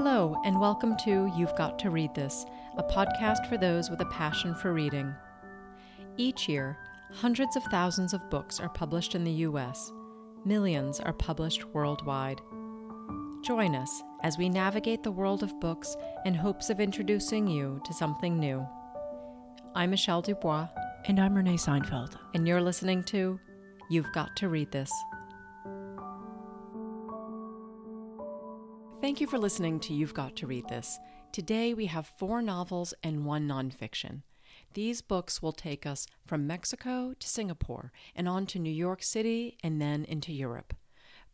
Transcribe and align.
Hello, 0.00 0.40
and 0.44 0.60
welcome 0.60 0.96
to 0.98 1.28
You've 1.36 1.56
Got 1.56 1.76
to 1.80 1.90
Read 1.90 2.14
This, 2.14 2.46
a 2.76 2.84
podcast 2.84 3.48
for 3.48 3.58
those 3.58 3.90
with 3.90 4.00
a 4.00 4.04
passion 4.06 4.54
for 4.54 4.72
reading. 4.72 5.12
Each 6.16 6.48
year, 6.48 6.78
hundreds 7.12 7.56
of 7.56 7.64
thousands 7.64 8.14
of 8.14 8.30
books 8.30 8.60
are 8.60 8.68
published 8.68 9.16
in 9.16 9.24
the 9.24 9.32
U.S., 9.32 9.90
millions 10.44 11.00
are 11.00 11.12
published 11.12 11.64
worldwide. 11.74 12.40
Join 13.42 13.74
us 13.74 13.90
as 14.22 14.38
we 14.38 14.48
navigate 14.48 15.02
the 15.02 15.10
world 15.10 15.42
of 15.42 15.58
books 15.58 15.96
in 16.24 16.32
hopes 16.32 16.70
of 16.70 16.78
introducing 16.78 17.48
you 17.48 17.82
to 17.84 17.92
something 17.92 18.38
new. 18.38 18.64
I'm 19.74 19.90
Michelle 19.90 20.22
Dubois, 20.22 20.68
And 21.06 21.18
I'm 21.18 21.34
Renee 21.34 21.56
Seinfeld. 21.56 22.14
and 22.34 22.46
you're 22.46 22.62
listening 22.62 23.02
to 23.06 23.40
You've 23.90 24.12
Got 24.12 24.36
to 24.36 24.48
Read 24.48 24.70
This. 24.70 24.92
Thank 29.08 29.22
you 29.22 29.26
for 29.26 29.38
listening 29.38 29.80
to 29.80 29.94
You've 29.94 30.12
Got 30.12 30.36
to 30.36 30.46
Read 30.46 30.68
This. 30.68 30.98
Today 31.32 31.72
we 31.72 31.86
have 31.86 32.06
four 32.18 32.42
novels 32.42 32.92
and 33.02 33.24
one 33.24 33.48
nonfiction. 33.48 34.20
These 34.74 35.00
books 35.00 35.40
will 35.40 35.54
take 35.54 35.86
us 35.86 36.06
from 36.26 36.46
Mexico 36.46 37.14
to 37.18 37.26
Singapore 37.26 37.90
and 38.14 38.28
on 38.28 38.44
to 38.48 38.58
New 38.58 38.68
York 38.68 39.02
City 39.02 39.56
and 39.64 39.80
then 39.80 40.04
into 40.04 40.30
Europe. 40.30 40.74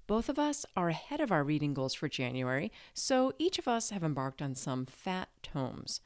Both 0.06 0.28
of 0.28 0.38
us 0.38 0.64
are 0.76 0.88
ahead 0.88 1.18
of 1.18 1.32
our 1.32 1.42
reading 1.42 1.74
goals 1.74 1.94
for 1.94 2.08
January, 2.08 2.70
so 2.94 3.32
each 3.40 3.58
of 3.58 3.66
us 3.66 3.90
have 3.90 4.04
embarked 4.04 4.40
on 4.40 4.54
some 4.54 4.86
fat 4.86 5.28
tomes. 5.42 6.00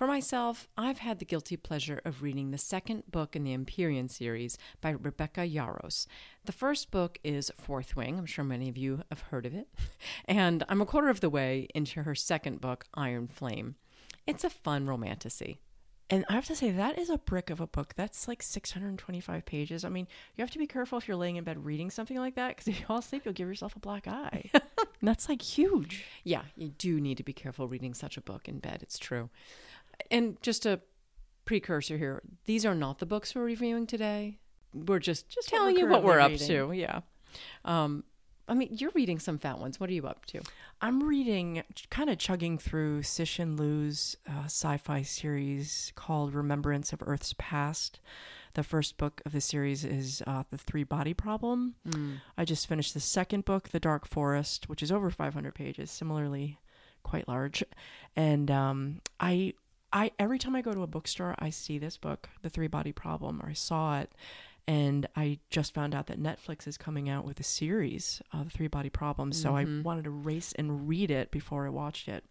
For 0.00 0.06
myself, 0.06 0.66
I've 0.78 1.00
had 1.00 1.18
the 1.18 1.26
guilty 1.26 1.58
pleasure 1.58 2.00
of 2.06 2.22
reading 2.22 2.52
the 2.52 2.56
second 2.56 3.02
book 3.10 3.36
in 3.36 3.44
the 3.44 3.52
Empyrean 3.52 4.08
series 4.08 4.56
by 4.80 4.92
Rebecca 4.92 5.42
Yarros. 5.42 6.06
The 6.46 6.52
first 6.52 6.90
book 6.90 7.18
is 7.22 7.52
Fourth 7.54 7.94
Wing. 7.96 8.16
I'm 8.16 8.24
sure 8.24 8.42
many 8.42 8.70
of 8.70 8.78
you 8.78 9.02
have 9.10 9.20
heard 9.20 9.44
of 9.44 9.52
it. 9.52 9.68
And 10.24 10.64
I'm 10.70 10.80
a 10.80 10.86
quarter 10.86 11.10
of 11.10 11.20
the 11.20 11.28
way 11.28 11.68
into 11.74 12.04
her 12.04 12.14
second 12.14 12.62
book, 12.62 12.86
Iron 12.94 13.26
Flame. 13.28 13.74
It's 14.26 14.42
a 14.42 14.48
fun 14.48 14.86
romantasy. 14.86 15.60
And 16.08 16.24
I 16.30 16.32
have 16.32 16.46
to 16.46 16.56
say, 16.56 16.70
that 16.70 16.96
is 16.96 17.10
a 17.10 17.18
brick 17.18 17.50
of 17.50 17.60
a 17.60 17.66
book. 17.66 17.92
That's 17.94 18.26
like 18.26 18.42
625 18.42 19.44
pages. 19.44 19.84
I 19.84 19.90
mean, 19.90 20.08
you 20.34 20.42
have 20.42 20.50
to 20.52 20.58
be 20.58 20.66
careful 20.66 20.96
if 20.96 21.08
you're 21.08 21.16
laying 21.18 21.36
in 21.36 21.44
bed 21.44 21.62
reading 21.62 21.90
something 21.90 22.16
like 22.16 22.36
that 22.36 22.48
because 22.48 22.68
if 22.68 22.80
you 22.80 22.86
fall 22.86 22.98
asleep, 23.00 23.26
you'll 23.26 23.34
give 23.34 23.48
yourself 23.48 23.76
a 23.76 23.80
black 23.80 24.08
eye. 24.08 24.48
and 24.54 24.62
that's 25.02 25.28
like 25.28 25.42
huge. 25.42 26.06
Yeah, 26.24 26.44
you 26.56 26.70
do 26.70 27.02
need 27.02 27.18
to 27.18 27.22
be 27.22 27.34
careful 27.34 27.68
reading 27.68 27.92
such 27.92 28.16
a 28.16 28.22
book 28.22 28.48
in 28.48 28.60
bed. 28.60 28.78
It's 28.80 28.98
true. 28.98 29.28
And 30.10 30.40
just 30.42 30.66
a 30.66 30.80
precursor 31.44 31.96
here 31.96 32.22
these 32.44 32.64
are 32.64 32.74
not 32.74 32.98
the 32.98 33.06
books 33.06 33.34
we're 33.34 33.44
reviewing 33.44 33.86
today. 33.86 34.38
We're 34.72 35.00
just, 35.00 35.28
Just 35.28 35.50
what 35.50 35.58
telling 35.58 35.74
we're 35.74 35.80
you 35.80 35.86
what 35.88 36.04
we're 36.04 36.20
up 36.20 36.36
to. 36.36 36.72
Yeah. 36.72 37.00
Um, 37.64 38.04
I 38.48 38.54
mean, 38.54 38.68
you're 38.72 38.90
reading 38.94 39.18
some 39.18 39.38
fat 39.38 39.58
ones. 39.58 39.78
What 39.78 39.90
are 39.90 39.92
you 39.92 40.06
up 40.06 40.26
to? 40.26 40.40
I'm 40.80 41.02
reading, 41.02 41.62
kind 41.90 42.10
of 42.10 42.18
chugging 42.18 42.58
through 42.58 43.02
Cixin 43.02 43.58
Liu's 43.58 44.16
uh, 44.28 44.44
sci 44.44 44.76
fi 44.78 45.02
series 45.02 45.92
called 45.94 46.34
Remembrance 46.34 46.92
of 46.92 47.02
Earth's 47.06 47.34
Past. 47.38 48.00
The 48.54 48.64
first 48.64 48.96
book 48.96 49.22
of 49.24 49.30
the 49.32 49.40
series 49.40 49.84
is 49.84 50.22
uh, 50.26 50.42
The 50.50 50.58
Three 50.58 50.82
Body 50.82 51.14
Problem. 51.14 51.74
I 52.36 52.44
just 52.44 52.66
finished 52.66 52.94
the 52.94 53.00
second 53.00 53.44
book, 53.44 53.68
The 53.68 53.78
Dark 53.78 54.08
Forest, 54.08 54.68
which 54.68 54.82
is 54.82 54.90
over 54.90 55.10
500 55.10 55.54
pages, 55.54 55.90
similarly 55.90 56.58
quite 57.04 57.28
large. 57.28 57.62
And 58.16 58.50
um, 58.50 59.00
I, 59.20 59.54
I 59.92 60.12
every 60.18 60.38
time 60.38 60.54
I 60.56 60.62
go 60.62 60.72
to 60.72 60.82
a 60.82 60.86
bookstore, 60.86 61.34
I 61.38 61.50
see 61.50 61.78
this 61.78 61.96
book, 61.96 62.28
The 62.42 62.50
Three 62.50 62.68
Body 62.68 62.92
Problem, 62.92 63.40
or 63.42 63.48
I 63.50 63.54
saw 63.54 64.00
it. 64.00 64.10
And 64.68 65.08
I 65.16 65.38
just 65.48 65.74
found 65.74 65.94
out 65.94 66.06
that 66.06 66.22
Netflix 66.22 66.68
is 66.68 66.76
coming 66.76 67.08
out 67.08 67.24
with 67.24 67.40
a 67.40 67.42
series, 67.44 68.22
of 68.32 68.44
The 68.44 68.50
Three 68.50 68.68
Body 68.68 68.90
Problem. 68.90 69.32
So 69.32 69.56
I 69.56 69.64
wanted 69.82 70.04
to 70.04 70.10
race 70.10 70.52
and 70.52 70.86
read 70.88 71.10
it 71.10 71.30
before 71.32 71.66
I 71.66 71.70
watched 71.70 72.06
it. 72.08 72.24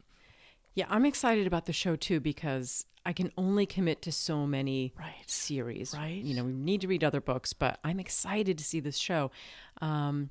Yeah, 0.74 0.86
I'm 0.90 1.06
excited 1.06 1.48
about 1.48 1.66
the 1.66 1.74
show 1.74 1.98
too 1.98 2.22
because 2.22 2.86
I 3.06 3.12
can 3.12 3.31
only 3.38 3.66
commit 3.66 4.02
to 4.03 4.12
so 4.12 4.46
many 4.46 4.94
Right. 4.98 5.16
series. 5.25 5.94
Right. 5.94 6.22
You 6.24 6.36
know, 6.36 6.46
we 6.46 6.53
need 6.53 6.81
to 6.81 6.88
read 6.88 7.03
other 7.03 7.19
books, 7.19 7.52
but 7.52 7.80
I'm 7.84 8.00
excited 8.00 8.58
to 8.58 8.64
see 8.64 8.80
this 8.80 8.98
show. 8.98 9.31
Um, 9.81 10.30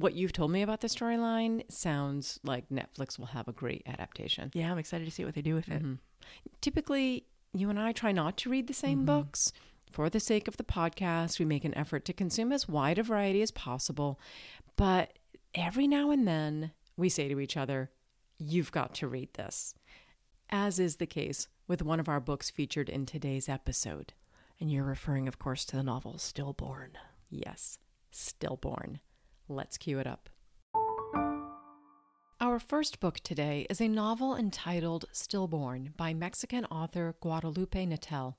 what 0.00 0.14
you've 0.14 0.32
told 0.32 0.50
me 0.50 0.62
about 0.62 0.80
the 0.80 0.88
storyline 0.88 1.62
sounds 1.70 2.40
like 2.44 2.68
Netflix 2.68 3.18
will 3.18 3.26
have 3.26 3.48
a 3.48 3.52
great 3.52 3.82
adaptation. 3.86 4.50
Yeah, 4.54 4.70
I'm 4.70 4.78
excited 4.78 5.04
to 5.04 5.10
see 5.10 5.24
what 5.24 5.34
they 5.34 5.42
do 5.42 5.54
with 5.54 5.68
it. 5.68 5.82
Mm-hmm. 5.82 5.94
Typically, 6.60 7.26
you 7.52 7.70
and 7.70 7.78
I 7.78 7.92
try 7.92 8.12
not 8.12 8.36
to 8.38 8.50
read 8.50 8.66
the 8.66 8.74
same 8.74 8.98
mm-hmm. 8.98 9.06
books. 9.06 9.52
For 9.90 10.10
the 10.10 10.20
sake 10.20 10.48
of 10.48 10.58
the 10.58 10.64
podcast, 10.64 11.38
we 11.38 11.46
make 11.46 11.64
an 11.64 11.76
effort 11.76 12.04
to 12.04 12.12
consume 12.12 12.52
as 12.52 12.68
wide 12.68 12.98
a 12.98 13.02
variety 13.02 13.40
as 13.40 13.50
possible. 13.50 14.20
But 14.76 15.18
every 15.54 15.86
now 15.86 16.10
and 16.10 16.28
then, 16.28 16.72
we 16.96 17.08
say 17.08 17.28
to 17.28 17.40
each 17.40 17.56
other, 17.56 17.90
You've 18.38 18.70
got 18.70 18.94
to 18.96 19.08
read 19.08 19.34
this. 19.34 19.74
As 20.50 20.78
is 20.78 20.96
the 20.96 21.06
case 21.06 21.48
with 21.66 21.82
one 21.82 22.00
of 22.00 22.08
our 22.08 22.20
books 22.20 22.50
featured 22.50 22.88
in 22.88 23.04
today's 23.04 23.48
episode. 23.48 24.12
And 24.60 24.70
you're 24.70 24.84
referring, 24.84 25.26
of 25.26 25.38
course, 25.38 25.64
to 25.66 25.76
the 25.76 25.82
novel 25.82 26.18
Stillborn. 26.18 26.92
Yes, 27.30 27.78
Stillborn. 28.10 29.00
Let's 29.48 29.78
cue 29.78 29.98
it 29.98 30.06
up. 30.06 30.28
Our 32.40 32.60
first 32.60 33.00
book 33.00 33.20
today 33.20 33.66
is 33.70 33.80
a 33.80 33.88
novel 33.88 34.36
entitled 34.36 35.06
Stillborn 35.10 35.94
by 35.96 36.14
Mexican 36.14 36.66
author 36.66 37.14
Guadalupe 37.20 37.86
Nettel. 37.86 38.34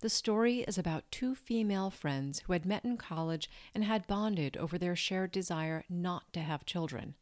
The 0.00 0.08
story 0.10 0.60
is 0.60 0.78
about 0.78 1.10
two 1.10 1.34
female 1.34 1.90
friends 1.90 2.40
who 2.40 2.52
had 2.52 2.64
met 2.64 2.84
in 2.84 2.96
college 2.96 3.48
and 3.74 3.84
had 3.84 4.06
bonded 4.06 4.56
over 4.56 4.78
their 4.78 4.94
shared 4.94 5.32
desire 5.32 5.84
not 5.88 6.32
to 6.34 6.40
have 6.40 6.64
children. 6.64 7.16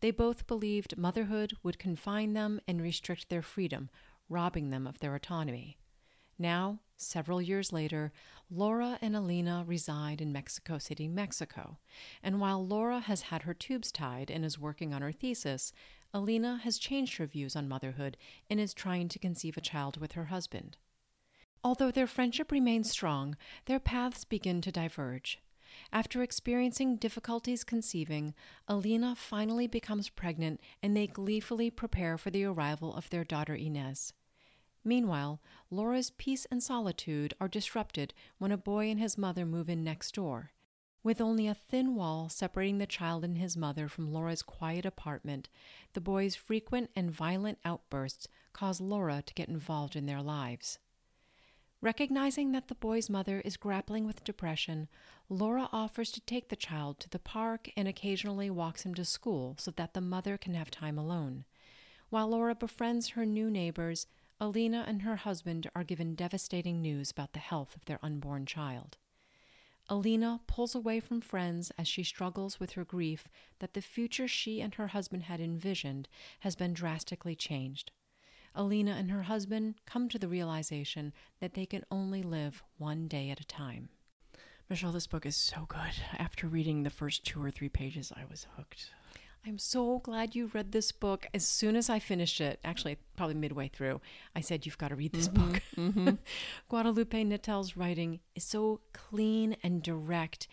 They 0.00 0.10
both 0.10 0.46
believed 0.46 0.98
motherhood 0.98 1.54
would 1.62 1.78
confine 1.78 2.32
them 2.32 2.60
and 2.66 2.82
restrict 2.82 3.28
their 3.28 3.42
freedom, 3.42 3.88
robbing 4.28 4.70
them 4.70 4.86
of 4.86 4.98
their 4.98 5.14
autonomy. 5.14 5.78
Now, 6.38 6.80
several 7.02 7.42
years 7.42 7.72
later, 7.72 8.12
Laura 8.50 8.98
and 9.00 9.16
Alina 9.16 9.64
reside 9.66 10.20
in 10.20 10.32
Mexico 10.32 10.78
City, 10.78 11.08
Mexico. 11.08 11.78
And 12.22 12.40
while 12.40 12.66
Laura 12.66 13.00
has 13.00 13.22
had 13.22 13.42
her 13.42 13.54
tubes 13.54 13.90
tied 13.90 14.30
and 14.30 14.44
is 14.44 14.58
working 14.58 14.92
on 14.92 15.02
her 15.02 15.12
thesis, 15.12 15.72
Alina 16.14 16.58
has 16.64 16.78
changed 16.78 17.16
her 17.16 17.26
views 17.26 17.56
on 17.56 17.68
motherhood 17.68 18.16
and 18.50 18.60
is 18.60 18.74
trying 18.74 19.08
to 19.08 19.18
conceive 19.18 19.56
a 19.56 19.62
child 19.62 19.96
with 19.98 20.12
her 20.12 20.26
husband. 20.26 20.76
Although 21.64 21.90
their 21.90 22.06
friendship 22.06 22.50
remains 22.50 22.90
strong, 22.90 23.36
their 23.66 23.80
paths 23.80 24.24
begin 24.24 24.60
to 24.62 24.72
diverge. 24.72 25.40
After 25.92 26.22
experiencing 26.22 26.96
difficulties 26.96 27.64
conceiving, 27.64 28.34
Alina 28.68 29.14
finally 29.16 29.66
becomes 29.66 30.10
pregnant 30.10 30.60
and 30.82 30.96
they 30.96 31.06
gleefully 31.06 31.70
prepare 31.70 32.18
for 32.18 32.30
the 32.30 32.44
arrival 32.44 32.94
of 32.94 33.08
their 33.10 33.24
daughter 33.24 33.54
Inez. 33.54 34.12
Meanwhile, 34.84 35.40
Laura's 35.70 36.10
peace 36.10 36.46
and 36.50 36.62
solitude 36.62 37.34
are 37.40 37.48
disrupted 37.48 38.12
when 38.38 38.52
a 38.52 38.56
boy 38.56 38.90
and 38.90 38.98
his 38.98 39.16
mother 39.16 39.46
move 39.46 39.68
in 39.68 39.84
next 39.84 40.14
door. 40.14 40.52
With 41.04 41.20
only 41.20 41.48
a 41.48 41.54
thin 41.54 41.94
wall 41.94 42.28
separating 42.28 42.78
the 42.78 42.86
child 42.86 43.24
and 43.24 43.36
his 43.36 43.56
mother 43.56 43.88
from 43.88 44.12
Laura's 44.12 44.42
quiet 44.42 44.86
apartment, 44.86 45.48
the 45.94 46.00
boy's 46.00 46.36
frequent 46.36 46.90
and 46.94 47.10
violent 47.10 47.58
outbursts 47.64 48.28
cause 48.52 48.80
Laura 48.80 49.22
to 49.26 49.34
get 49.34 49.48
involved 49.48 49.96
in 49.96 50.06
their 50.06 50.22
lives. 50.22 50.78
Recognizing 51.80 52.52
that 52.52 52.68
the 52.68 52.76
boy's 52.76 53.10
mother 53.10 53.40
is 53.40 53.56
grappling 53.56 54.06
with 54.06 54.22
depression, 54.22 54.88
Laura 55.28 55.68
offers 55.72 56.12
to 56.12 56.20
take 56.20 56.48
the 56.48 56.54
child 56.54 57.00
to 57.00 57.08
the 57.08 57.18
park 57.18 57.68
and 57.76 57.88
occasionally 57.88 58.48
walks 58.48 58.82
him 58.82 58.94
to 58.94 59.04
school 59.04 59.56
so 59.58 59.72
that 59.72 59.94
the 59.94 60.00
mother 60.00 60.38
can 60.38 60.54
have 60.54 60.70
time 60.70 60.96
alone. 60.96 61.44
While 62.10 62.28
Laura 62.28 62.54
befriends 62.54 63.10
her 63.10 63.26
new 63.26 63.50
neighbors, 63.50 64.06
Alina 64.42 64.84
and 64.88 65.02
her 65.02 65.14
husband 65.14 65.70
are 65.72 65.84
given 65.84 66.16
devastating 66.16 66.82
news 66.82 67.12
about 67.12 67.32
the 67.32 67.38
health 67.38 67.76
of 67.76 67.84
their 67.84 68.00
unborn 68.02 68.44
child. 68.44 68.96
Alina 69.88 70.40
pulls 70.48 70.74
away 70.74 70.98
from 70.98 71.20
friends 71.20 71.70
as 71.78 71.86
she 71.86 72.02
struggles 72.02 72.58
with 72.58 72.72
her 72.72 72.84
grief 72.84 73.28
that 73.60 73.74
the 73.74 73.80
future 73.80 74.26
she 74.26 74.60
and 74.60 74.74
her 74.74 74.88
husband 74.88 75.22
had 75.22 75.40
envisioned 75.40 76.08
has 76.40 76.56
been 76.56 76.72
drastically 76.72 77.36
changed. 77.36 77.92
Alina 78.56 78.90
and 78.90 79.12
her 79.12 79.22
husband 79.22 79.76
come 79.86 80.08
to 80.08 80.18
the 80.18 80.26
realization 80.26 81.12
that 81.38 81.54
they 81.54 81.64
can 81.64 81.84
only 81.88 82.20
live 82.20 82.64
one 82.78 83.06
day 83.06 83.30
at 83.30 83.38
a 83.38 83.46
time. 83.46 83.90
Michelle, 84.68 84.90
this 84.90 85.06
book 85.06 85.24
is 85.24 85.36
so 85.36 85.66
good. 85.68 86.02
After 86.18 86.48
reading 86.48 86.82
the 86.82 86.90
first 86.90 87.24
two 87.24 87.40
or 87.40 87.52
three 87.52 87.68
pages, 87.68 88.12
I 88.16 88.24
was 88.28 88.48
hooked. 88.56 88.90
I'm 89.44 89.58
so 89.58 89.98
glad 89.98 90.36
you 90.36 90.50
read 90.54 90.70
this 90.70 90.92
book. 90.92 91.26
As 91.34 91.46
soon 91.46 91.74
as 91.74 91.90
I 91.90 91.98
finished 91.98 92.40
it, 92.40 92.60
actually, 92.64 92.96
probably 93.16 93.34
midway 93.34 93.68
through, 93.68 94.00
I 94.36 94.40
said, 94.40 94.64
You've 94.64 94.78
got 94.78 94.88
to 94.88 94.94
read 94.94 95.12
this 95.12 95.28
mm-hmm, 95.28 95.52
book. 95.52 95.62
Mm-hmm. 95.76 96.10
Guadalupe 96.68 97.24
Nettel's 97.24 97.76
writing 97.76 98.20
is 98.36 98.44
so 98.44 98.80
clean 98.92 99.56
and 99.62 99.82
direct, 99.82 100.46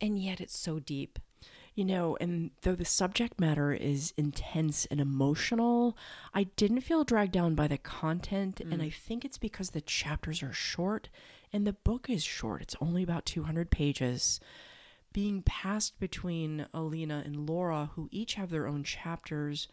and 0.00 0.16
yet 0.18 0.40
it's 0.40 0.56
so 0.56 0.78
deep. 0.78 1.18
You 1.74 1.84
know, 1.84 2.16
and 2.20 2.50
though 2.62 2.74
the 2.74 2.84
subject 2.84 3.40
matter 3.40 3.72
is 3.72 4.12
intense 4.16 4.86
and 4.86 5.00
emotional, 5.00 5.96
I 6.34 6.44
didn't 6.44 6.82
feel 6.82 7.04
dragged 7.04 7.32
down 7.32 7.54
by 7.54 7.68
the 7.68 7.78
content. 7.78 8.60
And 8.60 8.74
mm. 8.80 8.84
I 8.84 8.90
think 8.90 9.24
it's 9.24 9.38
because 9.38 9.70
the 9.70 9.80
chapters 9.80 10.42
are 10.42 10.52
short 10.52 11.08
and 11.52 11.66
the 11.66 11.72
book 11.72 12.10
is 12.10 12.22
short. 12.22 12.60
It's 12.60 12.76
only 12.80 13.02
about 13.02 13.24
200 13.24 13.70
pages. 13.70 14.40
Being 15.12 15.42
passed 15.42 15.98
between 15.98 16.66
Alina 16.72 17.22
and 17.24 17.48
Laura, 17.48 17.90
who 17.94 18.08
each 18.12 18.34
have 18.34 18.50
their 18.50 18.66
own 18.66 18.84
chapters, 18.84 19.66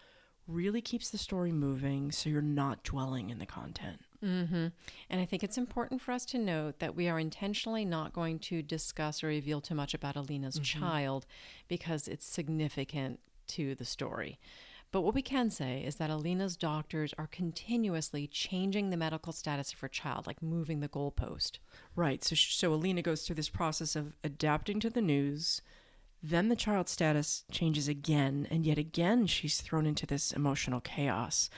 really 0.47 0.81
keeps 0.81 1.09
the 1.09 1.17
story 1.17 1.51
moving 1.51 2.11
so 2.11 2.29
you're 2.29 2.41
not 2.41 2.83
dwelling 2.83 3.29
in 3.29 3.37
the 3.37 3.45
content. 3.45 4.01
Mm-hmm. 4.23 4.67
And 5.09 5.21
I 5.21 5.25
think 5.25 5.43
it's 5.43 5.57
important 5.57 6.01
for 6.01 6.11
us 6.11 6.25
to 6.27 6.37
note 6.37 6.79
that 6.79 6.95
we 6.95 7.07
are 7.07 7.19
intentionally 7.19 7.85
not 7.85 8.13
going 8.13 8.39
to 8.39 8.61
discuss 8.61 9.23
or 9.23 9.27
reveal 9.27 9.61
too 9.61 9.75
much 9.75 9.93
about 9.93 10.15
Alina's 10.15 10.55
mm-hmm. 10.55 10.79
child 10.79 11.25
because 11.67 12.07
it's 12.07 12.25
significant 12.25 13.19
to 13.47 13.75
the 13.75 13.85
story. 13.85 14.39
But 14.91 15.01
what 15.01 15.13
we 15.13 15.21
can 15.21 15.49
say 15.49 15.83
is 15.83 15.95
that 15.95 16.09
Alina's 16.09 16.55
doctors 16.55 17.13
are 17.17 17.27
continuously 17.27 18.25
changing 18.25 18.89
the 18.89 18.97
medical 18.97 19.33
status 19.33 19.73
of 19.73 19.79
her 19.81 19.89
child, 19.89 20.25
like 20.25 20.41
moving 20.41 20.79
the 20.79 20.87
goalpost. 20.87 21.59
Right. 21.95 22.23
So, 22.23 22.35
so 22.35 22.73
Alina 22.73 23.01
goes 23.01 23.23
through 23.23 23.35
this 23.35 23.49
process 23.49 23.95
of 23.95 24.13
adapting 24.23 24.79
to 24.79 24.89
the 24.89 25.01
news. 25.01 25.61
Then 26.23 26.49
the 26.49 26.55
child's 26.55 26.91
status 26.91 27.43
changes 27.51 27.87
again, 27.87 28.47
and 28.49 28.65
yet 28.65 28.77
again 28.77 29.27
she's 29.27 29.61
thrown 29.61 29.85
into 29.85 30.05
this 30.05 30.31
emotional 30.31 30.79
chaos. 30.79 31.49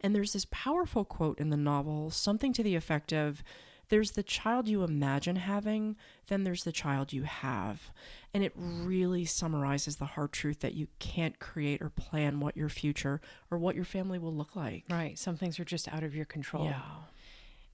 And 0.00 0.14
there's 0.14 0.32
this 0.32 0.46
powerful 0.50 1.04
quote 1.04 1.40
in 1.40 1.50
the 1.50 1.56
novel, 1.56 2.10
something 2.10 2.52
to 2.52 2.62
the 2.62 2.76
effect 2.76 3.12
of 3.12 3.42
there's 3.88 4.12
the 4.12 4.22
child 4.22 4.68
you 4.68 4.82
imagine 4.82 5.36
having, 5.36 5.96
then 6.28 6.44
there's 6.44 6.64
the 6.64 6.72
child 6.72 7.12
you 7.12 7.22
have. 7.22 7.90
And 8.34 8.42
it 8.42 8.52
really 8.56 9.24
summarizes 9.24 9.96
the 9.96 10.04
hard 10.04 10.32
truth 10.32 10.60
that 10.60 10.74
you 10.74 10.88
can't 10.98 11.38
create 11.38 11.80
or 11.80 11.90
plan 11.90 12.40
what 12.40 12.56
your 12.56 12.68
future 12.68 13.20
or 13.50 13.58
what 13.58 13.76
your 13.76 13.84
family 13.84 14.18
will 14.18 14.34
look 14.34 14.56
like. 14.56 14.84
Right. 14.90 15.18
Some 15.18 15.36
things 15.36 15.58
are 15.60 15.64
just 15.64 15.88
out 15.92 16.02
of 16.02 16.14
your 16.14 16.24
control. 16.24 16.66
Yeah. 16.66 16.82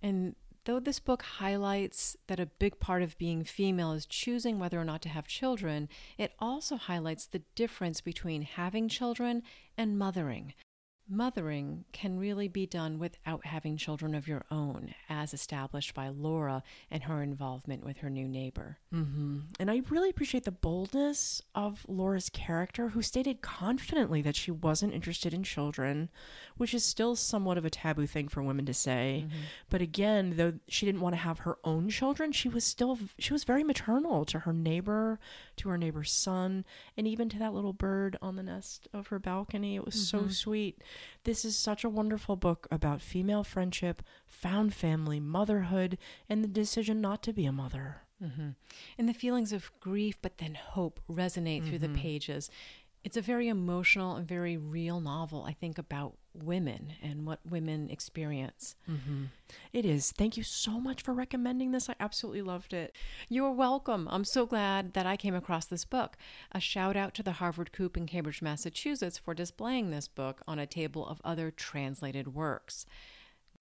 And 0.02 0.34
though 0.64 0.80
this 0.80 1.00
book 1.00 1.22
highlights 1.22 2.16
that 2.26 2.40
a 2.40 2.46
big 2.46 2.78
part 2.78 3.02
of 3.02 3.18
being 3.18 3.44
female 3.44 3.92
is 3.92 4.06
choosing 4.06 4.58
whether 4.58 4.80
or 4.80 4.84
not 4.84 5.02
to 5.02 5.08
have 5.08 5.26
children, 5.26 5.88
it 6.18 6.32
also 6.38 6.76
highlights 6.76 7.26
the 7.26 7.42
difference 7.54 8.00
between 8.00 8.42
having 8.42 8.88
children 8.88 9.42
and 9.76 9.98
mothering. 9.98 10.54
Mothering 11.12 11.84
can 11.92 12.18
really 12.18 12.48
be 12.48 12.64
done 12.64 12.98
without 12.98 13.44
having 13.44 13.76
children 13.76 14.14
of 14.14 14.26
your 14.26 14.46
own, 14.50 14.94
as 15.10 15.34
established 15.34 15.92
by 15.92 16.08
Laura 16.08 16.62
and 16.90 17.02
her 17.02 17.22
involvement 17.22 17.84
with 17.84 17.98
her 17.98 18.08
new 18.08 18.26
neighbor. 18.26 18.78
Mm-hmm. 18.94 19.40
And 19.60 19.70
I 19.70 19.82
really 19.90 20.08
appreciate 20.08 20.44
the 20.44 20.50
boldness 20.50 21.42
of 21.54 21.84
Laura's 21.86 22.30
character, 22.30 22.88
who 22.88 23.02
stated 23.02 23.42
confidently 23.42 24.22
that 24.22 24.36
she 24.36 24.50
wasn't 24.50 24.94
interested 24.94 25.34
in 25.34 25.42
children, 25.42 26.08
which 26.56 26.72
is 26.72 26.82
still 26.82 27.14
somewhat 27.14 27.58
of 27.58 27.66
a 27.66 27.70
taboo 27.70 28.06
thing 28.06 28.28
for 28.28 28.42
women 28.42 28.64
to 28.64 28.72
say. 28.74 29.26
Mm-hmm. 29.26 29.42
But 29.68 29.82
again, 29.82 30.34
though 30.38 30.54
she 30.66 30.86
didn't 30.86 31.02
want 31.02 31.14
to 31.14 31.20
have 31.20 31.40
her 31.40 31.58
own 31.62 31.90
children, 31.90 32.32
she 32.32 32.48
was 32.48 32.64
still 32.64 32.98
she 33.18 33.34
was 33.34 33.44
very 33.44 33.64
maternal 33.64 34.24
to 34.24 34.40
her 34.40 34.52
neighbor, 34.54 35.20
to 35.56 35.68
her 35.68 35.76
neighbor's 35.76 36.10
son, 36.10 36.64
and 36.96 37.06
even 37.06 37.28
to 37.28 37.38
that 37.38 37.52
little 37.52 37.74
bird 37.74 38.16
on 38.22 38.36
the 38.36 38.42
nest 38.42 38.88
of 38.94 39.08
her 39.08 39.18
balcony. 39.18 39.76
It 39.76 39.84
was 39.84 39.96
mm-hmm. 39.96 40.26
so 40.26 40.32
sweet. 40.32 40.78
This 41.24 41.44
is 41.44 41.56
such 41.56 41.84
a 41.84 41.88
wonderful 41.88 42.36
book 42.36 42.66
about 42.70 43.00
female 43.00 43.44
friendship, 43.44 44.02
found 44.26 44.74
family, 44.74 45.20
motherhood, 45.20 45.98
and 46.28 46.42
the 46.42 46.48
decision 46.48 47.00
not 47.00 47.22
to 47.24 47.32
be 47.32 47.44
a 47.44 47.52
mother. 47.52 48.02
Mm-hmm. 48.22 48.50
And 48.98 49.08
the 49.08 49.14
feelings 49.14 49.52
of 49.52 49.72
grief, 49.80 50.18
but 50.22 50.38
then 50.38 50.54
hope 50.54 51.00
resonate 51.10 51.60
mm-hmm. 51.60 51.68
through 51.68 51.78
the 51.80 51.88
mm-hmm. 51.88 51.96
pages. 51.96 52.50
It's 53.04 53.16
a 53.16 53.22
very 53.22 53.48
emotional 53.48 54.14
and 54.14 54.26
very 54.26 54.56
real 54.56 55.00
novel, 55.00 55.44
I 55.44 55.52
think, 55.52 55.76
about 55.76 56.14
women 56.34 56.92
and 57.02 57.26
what 57.26 57.40
women 57.48 57.90
experience. 57.90 58.76
Mm-hmm. 58.88 59.24
It 59.72 59.84
is. 59.84 60.12
Thank 60.12 60.36
you 60.36 60.44
so 60.44 60.80
much 60.80 61.02
for 61.02 61.12
recommending 61.12 61.72
this. 61.72 61.90
I 61.90 61.96
absolutely 61.98 62.42
loved 62.42 62.72
it. 62.72 62.94
You're 63.28 63.50
welcome. 63.50 64.06
I'm 64.10 64.24
so 64.24 64.46
glad 64.46 64.94
that 64.94 65.04
I 65.04 65.16
came 65.16 65.34
across 65.34 65.66
this 65.66 65.84
book. 65.84 66.16
A 66.52 66.60
shout 66.60 66.96
out 66.96 67.12
to 67.14 67.24
the 67.24 67.32
Harvard 67.32 67.72
Coop 67.72 67.96
in 67.96 68.06
Cambridge, 68.06 68.40
Massachusetts 68.40 69.18
for 69.18 69.34
displaying 69.34 69.90
this 69.90 70.06
book 70.06 70.40
on 70.46 70.60
a 70.60 70.66
table 70.66 71.06
of 71.06 71.20
other 71.24 71.50
translated 71.50 72.34
works. 72.34 72.86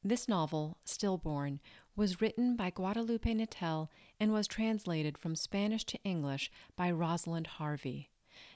This 0.04 0.28
novel, 0.28 0.78
Stillborn, 0.86 1.60
was 1.96 2.22
written 2.22 2.56
by 2.56 2.70
Guadalupe 2.70 3.34
Nettel 3.34 3.90
and 4.20 4.32
was 4.32 4.48
translated 4.48 5.18
from 5.18 5.36
Spanish 5.36 5.84
to 5.86 6.00
English 6.04 6.52
by 6.76 6.92
Rosalind 6.92 7.48
Harvey. 7.48 8.11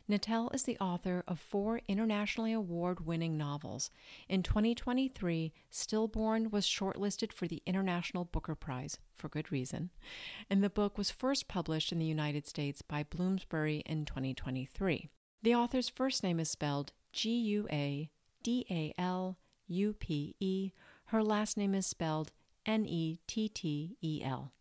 Nettel 0.10 0.54
is 0.54 0.64
the 0.64 0.78
author 0.78 1.24
of 1.28 1.40
four 1.40 1.82
internationally 1.88 2.54
award 2.54 3.08
winning 3.08 3.38
novels. 3.38 3.90
In 4.30 4.44
2023, 4.44 5.52
Stillborn 5.72 6.52
was 6.52 6.68
shortlisted 6.68 7.34
for 7.34 7.48
the 7.48 7.64
International 7.66 8.26
Booker 8.26 8.54
Prize, 8.54 9.00
for 9.16 9.30
good 9.30 9.52
reason, 9.52 9.90
and 10.48 10.64
the 10.64 10.70
book 10.70 10.98
was 10.98 11.10
first 11.10 11.48
published 11.48 11.92
in 11.92 11.98
the 11.98 12.06
United 12.06 12.46
States 12.48 12.84
by 12.84 13.04
Bloomsbury 13.04 13.82
in 13.88 14.06
2023. 14.06 15.10
The 15.42 15.56
author's 15.56 15.90
first 15.90 16.22
name 16.22 16.40
is 16.40 16.52
spelled 16.52 16.92
G 17.12 17.36
U 17.36 17.68
A 17.72 18.12
D 18.44 18.66
A 18.70 18.94
L 19.00 19.40
U 19.68 19.94
P 19.94 20.36
E. 20.40 20.72
Her 21.06 21.24
last 21.24 21.58
name 21.58 21.74
is 21.74 21.88
spelled 21.88 22.32
N 22.64 22.86
E 22.86 23.18
T 23.26 23.50
T 23.50 23.98
E 24.04 24.22
L. 24.24 24.52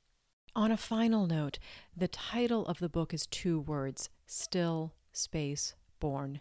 On 0.57 0.73
a 0.73 0.77
final 0.79 1.27
note, 1.27 1.59
the 1.95 2.09
title 2.09 2.65
of 2.67 2.79
the 2.79 2.89
book 2.89 3.13
is 3.13 3.27
two 3.27 3.61
words 3.61 4.09
Still 4.27 4.95
space 5.15 5.75
born. 6.01 6.41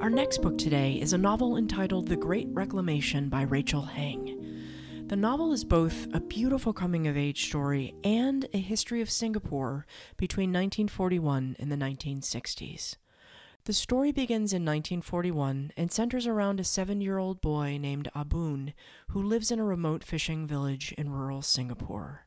Our 0.00 0.08
next 0.08 0.38
book 0.38 0.56
today 0.56 0.94
is 0.94 1.12
a 1.12 1.18
novel 1.18 1.56
entitled 1.56 2.08
The 2.08 2.16
Great 2.16 2.48
Reclamation 2.50 3.28
by 3.28 3.42
Rachel 3.42 3.82
Heng. 3.82 4.36
The 5.08 5.16
novel 5.16 5.52
is 5.52 5.64
both 5.64 6.06
a 6.14 6.20
beautiful 6.20 6.72
coming 6.72 7.06
of 7.06 7.16
age 7.16 7.46
story 7.46 7.94
and 8.02 8.48
a 8.54 8.58
history 8.58 9.02
of 9.02 9.10
Singapore 9.10 9.86
between 10.16 10.50
1941 10.50 11.56
and 11.58 11.70
the 11.70 11.76
1960s. 11.76 12.96
The 13.70 13.74
story 13.74 14.10
begins 14.10 14.52
in 14.52 14.64
1941 14.64 15.70
and 15.76 15.92
centers 15.92 16.26
around 16.26 16.58
a 16.58 16.64
seven 16.64 17.00
year 17.00 17.18
old 17.18 17.40
boy 17.40 17.78
named 17.80 18.08
Abun 18.16 18.72
who 19.10 19.22
lives 19.22 19.52
in 19.52 19.60
a 19.60 19.64
remote 19.64 20.02
fishing 20.02 20.44
village 20.44 20.90
in 20.98 21.12
rural 21.12 21.40
Singapore. 21.40 22.26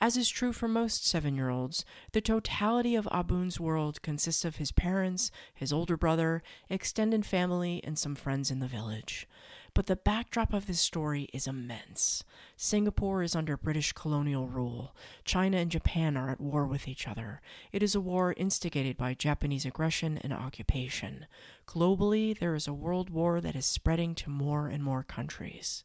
As 0.00 0.16
is 0.16 0.30
true 0.30 0.54
for 0.54 0.66
most 0.66 1.06
seven 1.06 1.36
year 1.36 1.50
olds, 1.50 1.84
the 2.12 2.22
totality 2.22 2.94
of 2.94 3.04
Abun's 3.12 3.60
world 3.60 4.00
consists 4.00 4.46
of 4.46 4.56
his 4.56 4.72
parents, 4.72 5.30
his 5.54 5.74
older 5.74 5.98
brother, 5.98 6.42
extended 6.70 7.26
family, 7.26 7.82
and 7.84 7.98
some 7.98 8.14
friends 8.14 8.50
in 8.50 8.60
the 8.60 8.66
village. 8.66 9.28
But 9.78 9.86
the 9.86 9.94
backdrop 9.94 10.52
of 10.52 10.66
this 10.66 10.80
story 10.80 11.28
is 11.32 11.46
immense. 11.46 12.24
Singapore 12.56 13.22
is 13.22 13.36
under 13.36 13.56
British 13.56 13.92
colonial 13.92 14.48
rule. 14.48 14.92
China 15.24 15.58
and 15.58 15.70
Japan 15.70 16.16
are 16.16 16.30
at 16.30 16.40
war 16.40 16.66
with 16.66 16.88
each 16.88 17.06
other. 17.06 17.40
It 17.70 17.80
is 17.80 17.94
a 17.94 18.00
war 18.00 18.34
instigated 18.36 18.96
by 18.96 19.14
Japanese 19.14 19.64
aggression 19.64 20.18
and 20.18 20.32
occupation. 20.32 21.26
Globally, 21.68 22.36
there 22.36 22.56
is 22.56 22.66
a 22.66 22.72
world 22.72 23.08
war 23.08 23.40
that 23.40 23.54
is 23.54 23.66
spreading 23.66 24.16
to 24.16 24.30
more 24.30 24.66
and 24.66 24.82
more 24.82 25.04
countries. 25.04 25.84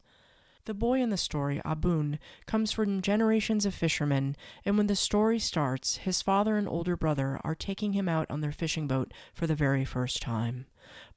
The 0.64 0.74
boy 0.74 1.00
in 1.00 1.10
the 1.10 1.16
story, 1.16 1.62
Abun, 1.64 2.18
comes 2.46 2.72
from 2.72 3.00
generations 3.00 3.64
of 3.64 3.74
fishermen, 3.74 4.34
and 4.64 4.76
when 4.76 4.88
the 4.88 4.96
story 4.96 5.38
starts, 5.38 5.98
his 5.98 6.20
father 6.20 6.56
and 6.56 6.66
older 6.66 6.96
brother 6.96 7.40
are 7.44 7.54
taking 7.54 7.92
him 7.92 8.08
out 8.08 8.28
on 8.28 8.40
their 8.40 8.50
fishing 8.50 8.88
boat 8.88 9.14
for 9.32 9.46
the 9.46 9.54
very 9.54 9.84
first 9.84 10.20
time. 10.20 10.66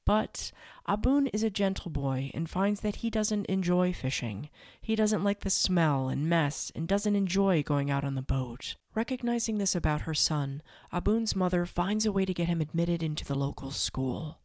But 0.08 0.54
Abun 0.88 1.30
is 1.34 1.44
a 1.44 1.50
gentle 1.50 1.92
boy 1.92 2.32
and 2.34 2.50
finds 2.50 2.80
that 2.80 2.98
he 2.98 3.10
doesn't 3.10 3.46
enjoy 3.48 3.92
fishing. 3.92 4.50
He 4.80 4.96
doesn't 4.96 5.22
like 5.22 5.42
the 5.42 5.50
smell 5.50 6.08
and 6.08 6.30
mess 6.30 6.72
and 6.74 6.88
doesn't 6.88 7.18
enjoy 7.18 7.62
going 7.62 7.92
out 7.92 8.06
on 8.06 8.16
the 8.16 8.22
boat. 8.22 8.76
Recognizing 8.96 9.58
this 9.58 9.76
about 9.76 10.04
her 10.04 10.14
son, 10.14 10.62
Abun's 10.94 11.36
mother 11.36 11.66
finds 11.66 12.06
a 12.06 12.14
way 12.14 12.24
to 12.24 12.34
get 12.34 12.48
him 12.48 12.62
admitted 12.62 13.04
into 13.04 13.26
the 13.26 13.36
local 13.36 13.70
school. 13.72 14.40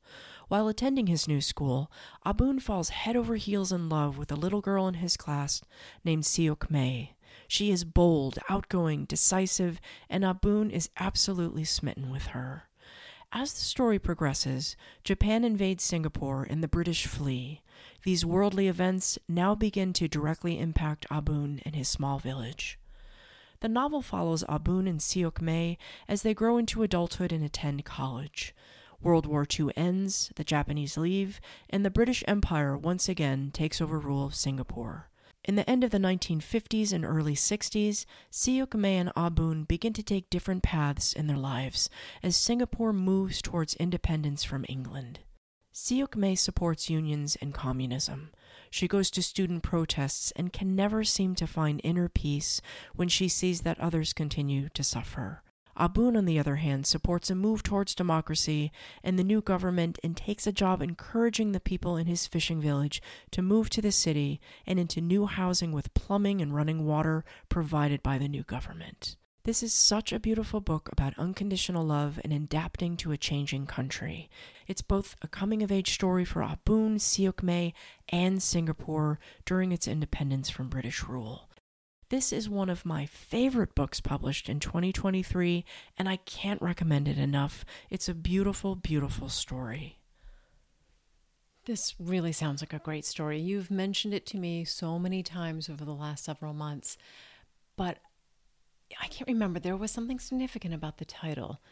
While 0.48 0.66
attending 0.66 1.06
his 1.06 1.28
new 1.28 1.40
school, 1.40 1.92
Abun 2.26 2.60
falls 2.60 2.88
head 2.88 3.14
over 3.14 3.36
heels 3.36 3.70
in 3.70 3.88
love 3.88 4.18
with 4.18 4.32
a 4.32 4.36
little 4.36 4.62
girl 4.62 4.88
in 4.88 4.94
his 4.94 5.16
class 5.16 5.62
named 6.02 6.24
Siok 6.24 6.70
Mei. 6.70 7.14
She 7.46 7.70
is 7.70 7.84
bold, 7.84 8.36
outgoing, 8.48 9.04
decisive, 9.04 9.80
and 10.10 10.24
Abun 10.24 10.72
is 10.72 10.90
absolutely 10.98 11.62
smitten 11.62 12.10
with 12.10 12.26
her. 12.28 12.64
As 13.34 13.54
the 13.54 13.60
story 13.60 13.98
progresses, 13.98 14.76
Japan 15.04 15.42
invades 15.42 15.82
Singapore 15.82 16.46
and 16.50 16.62
the 16.62 16.68
British 16.68 17.06
flee. 17.06 17.62
These 18.02 18.26
worldly 18.26 18.68
events 18.68 19.18
now 19.26 19.54
begin 19.54 19.94
to 19.94 20.06
directly 20.06 20.58
impact 20.58 21.06
Abun 21.10 21.62
and 21.64 21.74
his 21.74 21.88
small 21.88 22.18
village. 22.18 22.78
The 23.60 23.70
novel 23.70 24.02
follows 24.02 24.44
Abun 24.50 24.86
and 24.86 25.00
Siok 25.00 25.40
Mei 25.40 25.78
as 26.06 26.20
they 26.20 26.34
grow 26.34 26.58
into 26.58 26.82
adulthood 26.82 27.32
and 27.32 27.42
attend 27.42 27.86
college. 27.86 28.54
World 29.00 29.24
War 29.24 29.46
II 29.58 29.70
ends, 29.76 30.30
the 30.36 30.44
Japanese 30.44 30.98
leave, 30.98 31.40
and 31.70 31.86
the 31.86 31.90
British 31.90 32.22
Empire 32.28 32.76
once 32.76 33.08
again 33.08 33.50
takes 33.50 33.80
over 33.80 33.98
rule 33.98 34.26
of 34.26 34.34
Singapore. 34.34 35.08
In 35.44 35.56
the 35.56 35.68
end 35.68 35.82
of 35.82 35.90
the 35.90 35.98
1950s 35.98 36.92
and 36.92 37.04
early 37.04 37.34
60s, 37.34 38.06
Siok 38.30 38.74
Mei 38.74 38.96
and 38.96 39.12
Abun 39.16 39.66
begin 39.66 39.92
to 39.94 40.02
take 40.02 40.30
different 40.30 40.62
paths 40.62 41.12
in 41.12 41.26
their 41.26 41.36
lives 41.36 41.90
as 42.22 42.36
Singapore 42.36 42.92
moves 42.92 43.42
towards 43.42 43.74
independence 43.74 44.44
from 44.44 44.64
England. 44.68 45.18
Siok 45.74 46.14
Mei 46.14 46.36
supports 46.36 46.88
unions 46.88 47.36
and 47.40 47.52
communism. 47.52 48.30
She 48.70 48.86
goes 48.86 49.10
to 49.10 49.22
student 49.22 49.64
protests 49.64 50.32
and 50.36 50.52
can 50.52 50.76
never 50.76 51.02
seem 51.02 51.34
to 51.34 51.46
find 51.48 51.80
inner 51.82 52.08
peace 52.08 52.60
when 52.94 53.08
she 53.08 53.26
sees 53.26 53.62
that 53.62 53.80
others 53.80 54.12
continue 54.12 54.68
to 54.74 54.84
suffer. 54.84 55.42
Abun, 55.76 56.16
on 56.16 56.24
the 56.24 56.38
other 56.38 56.56
hand, 56.56 56.86
supports 56.86 57.30
a 57.30 57.34
move 57.34 57.62
towards 57.62 57.94
democracy 57.94 58.70
and 59.02 59.18
the 59.18 59.24
new 59.24 59.40
government 59.40 59.98
and 60.04 60.16
takes 60.16 60.46
a 60.46 60.52
job 60.52 60.82
encouraging 60.82 61.52
the 61.52 61.60
people 61.60 61.96
in 61.96 62.06
his 62.06 62.26
fishing 62.26 62.60
village 62.60 63.00
to 63.30 63.42
move 63.42 63.70
to 63.70 63.82
the 63.82 63.92
city 63.92 64.40
and 64.66 64.78
into 64.78 65.00
new 65.00 65.26
housing 65.26 65.72
with 65.72 65.94
plumbing 65.94 66.40
and 66.40 66.54
running 66.54 66.84
water 66.84 67.24
provided 67.48 68.02
by 68.02 68.18
the 68.18 68.28
new 68.28 68.42
government. 68.42 69.16
This 69.44 69.64
is 69.64 69.74
such 69.74 70.12
a 70.12 70.20
beautiful 70.20 70.60
book 70.60 70.88
about 70.92 71.18
unconditional 71.18 71.84
love 71.84 72.20
and 72.22 72.32
adapting 72.32 72.96
to 72.98 73.10
a 73.10 73.16
changing 73.16 73.66
country. 73.66 74.30
It's 74.68 74.82
both 74.82 75.16
a 75.20 75.26
coming 75.26 75.64
of 75.64 75.72
age 75.72 75.92
story 75.92 76.24
for 76.24 76.42
Abun, 76.42 77.00
Siok 77.00 77.72
and 78.10 78.40
Singapore 78.40 79.18
during 79.44 79.72
its 79.72 79.88
independence 79.88 80.48
from 80.48 80.68
British 80.68 81.02
rule. 81.02 81.48
This 82.12 82.30
is 82.30 82.46
one 82.46 82.68
of 82.68 82.84
my 82.84 83.06
favorite 83.06 83.74
books 83.74 84.02
published 84.02 84.50
in 84.50 84.60
2023, 84.60 85.64
and 85.96 86.06
I 86.06 86.16
can't 86.16 86.60
recommend 86.60 87.08
it 87.08 87.16
enough. 87.16 87.64
It's 87.88 88.06
a 88.06 88.12
beautiful, 88.12 88.76
beautiful 88.76 89.30
story. 89.30 89.98
This 91.64 91.94
really 91.98 92.32
sounds 92.32 92.60
like 92.60 92.74
a 92.74 92.78
great 92.78 93.06
story. 93.06 93.40
You've 93.40 93.70
mentioned 93.70 94.12
it 94.12 94.26
to 94.26 94.36
me 94.36 94.62
so 94.66 94.98
many 94.98 95.22
times 95.22 95.70
over 95.70 95.86
the 95.86 95.94
last 95.94 96.26
several 96.26 96.52
months, 96.52 96.98
but 97.78 97.96
I 99.00 99.06
can't 99.06 99.28
remember. 99.28 99.58
There 99.58 99.74
was 99.74 99.90
something 99.90 100.20
significant 100.20 100.74
about 100.74 100.98
the 100.98 101.06
title, 101.06 101.62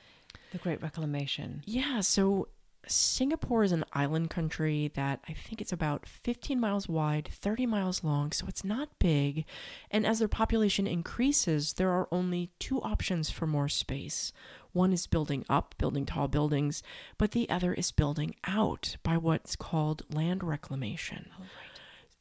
The 0.52 0.58
Great 0.58 0.80
Reclamation. 0.80 1.62
Yeah, 1.66 2.00
so 2.00 2.48
Singapore 2.86 3.62
is 3.62 3.72
an 3.72 3.84
island 3.92 4.30
country 4.30 4.90
that 4.94 5.20
I 5.28 5.32
think 5.32 5.60
it's 5.60 5.72
about 5.72 6.06
15 6.06 6.58
miles 6.58 6.88
wide, 6.88 7.28
30 7.32 7.66
miles 7.66 8.02
long, 8.02 8.32
so 8.32 8.46
it's 8.48 8.64
not 8.64 8.98
big. 8.98 9.44
And 9.90 10.06
as 10.06 10.18
their 10.18 10.28
population 10.28 10.86
increases, 10.86 11.74
there 11.74 11.90
are 11.90 12.08
only 12.10 12.50
two 12.58 12.80
options 12.82 13.30
for 13.30 13.46
more 13.46 13.68
space. 13.68 14.32
One 14.72 14.92
is 14.92 15.06
building 15.06 15.44
up, 15.48 15.74
building 15.78 16.06
tall 16.06 16.28
buildings, 16.28 16.82
but 17.18 17.32
the 17.32 17.48
other 17.50 17.74
is 17.74 17.92
building 17.92 18.34
out 18.44 18.96
by 19.02 19.16
what's 19.16 19.56
called 19.56 20.02
land 20.12 20.42
reclamation. 20.42 21.30
Oh, 21.38 21.42
right 21.42 21.69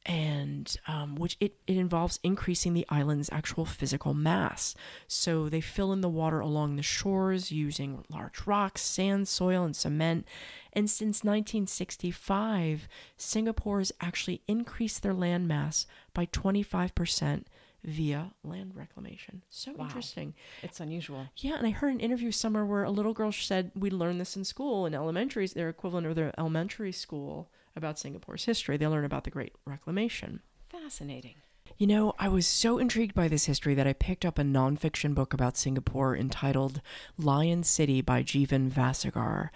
and 0.06 0.76
um, 0.88 1.14
which 1.14 1.36
it, 1.40 1.56
it 1.66 1.76
involves 1.76 2.18
increasing 2.22 2.72
the 2.72 2.86
island's 2.88 3.28
actual 3.32 3.64
physical 3.64 4.14
mass. 4.14 4.74
So 5.06 5.48
they 5.48 5.60
fill 5.60 5.92
in 5.92 6.00
the 6.00 6.08
water 6.08 6.40
along 6.40 6.76
the 6.76 6.82
shores 6.82 7.52
using 7.52 8.04
large 8.08 8.46
rocks, 8.46 8.82
sand, 8.82 9.28
soil, 9.28 9.64
and 9.64 9.76
cement. 9.76 10.26
And 10.72 10.88
since 10.88 11.22
1965, 11.22 12.88
Singapore 13.16 13.78
has 13.78 13.92
actually 14.00 14.40
increased 14.48 15.02
their 15.02 15.14
land 15.14 15.46
mass 15.46 15.86
by 16.14 16.26
25% 16.26 17.44
via 17.84 18.32
land 18.42 18.72
reclamation. 18.74 19.42
So 19.48 19.72
wow. 19.72 19.84
interesting. 19.84 20.34
It's 20.62 20.80
unusual. 20.80 21.26
Yeah, 21.36 21.56
and 21.56 21.66
I 21.66 21.70
heard 21.70 21.92
an 21.92 22.00
interview 22.00 22.30
somewhere 22.30 22.64
where 22.64 22.84
a 22.84 22.90
little 22.90 23.14
girl 23.14 23.32
said 23.32 23.70
we 23.74 23.90
learned 23.90 24.20
this 24.20 24.36
in 24.36 24.44
school 24.44 24.86
in 24.86 24.94
elementary, 24.94 25.46
their 25.46 25.68
equivalent 25.68 26.06
of 26.06 26.14
their 26.14 26.32
elementary 26.38 26.92
school 26.92 27.50
about 27.76 27.98
Singapore's 27.98 28.44
history. 28.44 28.76
They 28.76 28.86
learn 28.86 29.04
about 29.04 29.24
the 29.24 29.30
Great 29.30 29.54
Reclamation. 29.64 30.40
Fascinating. 30.70 31.36
You 31.78 31.86
know, 31.86 32.14
I 32.18 32.28
was 32.28 32.46
so 32.46 32.78
intrigued 32.78 33.14
by 33.14 33.28
this 33.28 33.46
history 33.46 33.74
that 33.74 33.86
I 33.86 33.92
picked 33.92 34.24
up 34.24 34.38
a 34.38 34.42
nonfiction 34.42 35.14
book 35.14 35.32
about 35.32 35.56
Singapore 35.56 36.16
entitled 36.16 36.80
Lion 37.16 37.62
City 37.62 38.02
by 38.02 38.22
Jeevan 38.22 38.70
Vasagar. 38.70 39.50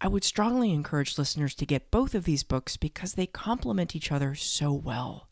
I 0.00 0.08
would 0.08 0.22
strongly 0.24 0.72
encourage 0.72 1.18
listeners 1.18 1.54
to 1.56 1.66
get 1.66 1.90
both 1.90 2.14
of 2.14 2.24
these 2.24 2.44
books 2.44 2.76
because 2.76 3.14
they 3.14 3.26
complement 3.26 3.96
each 3.96 4.12
other 4.12 4.34
so 4.34 4.72
well. 4.72 5.28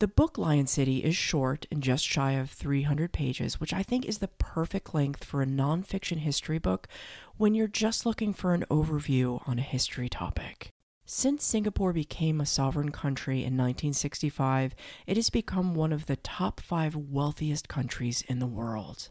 The 0.00 0.08
book 0.08 0.38
Lion 0.38 0.66
City 0.66 1.04
is 1.04 1.14
short 1.14 1.66
and 1.70 1.82
just 1.82 2.04
shy 2.04 2.32
of 2.32 2.50
300 2.50 3.12
pages, 3.12 3.60
which 3.60 3.74
I 3.74 3.82
think 3.82 4.06
is 4.06 4.18
the 4.18 4.28
perfect 4.28 4.94
length 4.94 5.22
for 5.24 5.42
a 5.42 5.46
nonfiction 5.46 6.18
history 6.18 6.58
book 6.58 6.88
when 7.36 7.54
you're 7.54 7.68
just 7.68 8.06
looking 8.06 8.32
for 8.32 8.54
an 8.54 8.64
overview 8.70 9.46
on 9.46 9.58
a 9.58 9.62
history 9.62 10.08
topic. 10.08 10.70
Since 11.12 11.42
Singapore 11.42 11.92
became 11.92 12.40
a 12.40 12.46
sovereign 12.46 12.92
country 12.92 13.38
in 13.38 13.56
1965, 13.56 14.76
it 15.08 15.16
has 15.16 15.28
become 15.28 15.74
one 15.74 15.92
of 15.92 16.06
the 16.06 16.14
top 16.14 16.60
five 16.60 16.94
wealthiest 16.94 17.68
countries 17.68 18.22
in 18.28 18.38
the 18.38 18.46
world. 18.46 19.10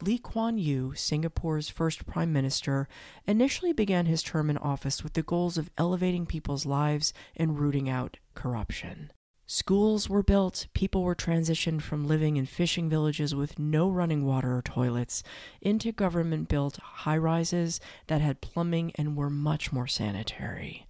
Lee 0.00 0.16
Kuan 0.16 0.56
Yew, 0.56 0.94
Singapore's 0.96 1.68
first 1.68 2.06
prime 2.06 2.32
minister, 2.32 2.88
initially 3.26 3.74
began 3.74 4.06
his 4.06 4.22
term 4.22 4.48
in 4.48 4.56
office 4.56 5.04
with 5.04 5.12
the 5.12 5.22
goals 5.22 5.58
of 5.58 5.70
elevating 5.76 6.24
people's 6.24 6.64
lives 6.64 7.12
and 7.36 7.58
rooting 7.58 7.90
out 7.90 8.16
corruption. 8.32 9.12
Schools 9.46 10.08
were 10.08 10.22
built, 10.22 10.66
people 10.72 11.02
were 11.02 11.14
transitioned 11.14 11.82
from 11.82 12.06
living 12.06 12.38
in 12.38 12.46
fishing 12.46 12.88
villages 12.88 13.34
with 13.34 13.58
no 13.58 13.90
running 13.90 14.24
water 14.24 14.56
or 14.56 14.62
toilets 14.62 15.22
into 15.60 15.92
government 15.92 16.48
built 16.48 16.78
high 16.78 17.18
rises 17.18 17.80
that 18.06 18.22
had 18.22 18.40
plumbing 18.40 18.92
and 18.94 19.14
were 19.14 19.28
much 19.28 19.72
more 19.72 19.86
sanitary. 19.86 20.86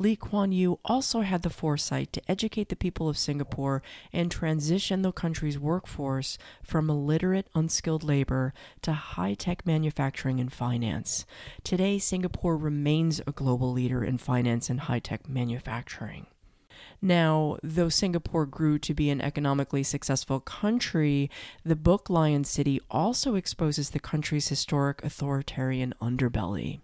Lee 0.00 0.16
Kuan 0.16 0.50
Yew 0.50 0.78
also 0.82 1.20
had 1.20 1.42
the 1.42 1.50
foresight 1.50 2.10
to 2.14 2.22
educate 2.26 2.70
the 2.70 2.74
people 2.74 3.06
of 3.06 3.18
Singapore 3.18 3.82
and 4.14 4.30
transition 4.30 5.02
the 5.02 5.12
country's 5.12 5.58
workforce 5.58 6.38
from 6.62 6.88
illiterate, 6.88 7.50
unskilled 7.54 8.02
labor 8.02 8.54
to 8.80 8.94
high 8.94 9.34
tech 9.34 9.66
manufacturing 9.66 10.40
and 10.40 10.50
finance. 10.50 11.26
Today, 11.64 11.98
Singapore 11.98 12.56
remains 12.56 13.20
a 13.26 13.32
global 13.32 13.72
leader 13.72 14.02
in 14.02 14.16
finance 14.16 14.70
and 14.70 14.80
high 14.80 15.00
tech 15.00 15.28
manufacturing. 15.28 16.26
Now, 17.02 17.58
though 17.62 17.90
Singapore 17.90 18.46
grew 18.46 18.78
to 18.78 18.94
be 18.94 19.10
an 19.10 19.20
economically 19.20 19.82
successful 19.82 20.40
country, 20.40 21.30
the 21.62 21.76
book 21.76 22.08
Lion 22.08 22.44
City 22.44 22.80
also 22.90 23.34
exposes 23.34 23.90
the 23.90 24.00
country's 24.00 24.48
historic 24.48 25.02
authoritarian 25.04 25.92
underbelly. 26.00 26.80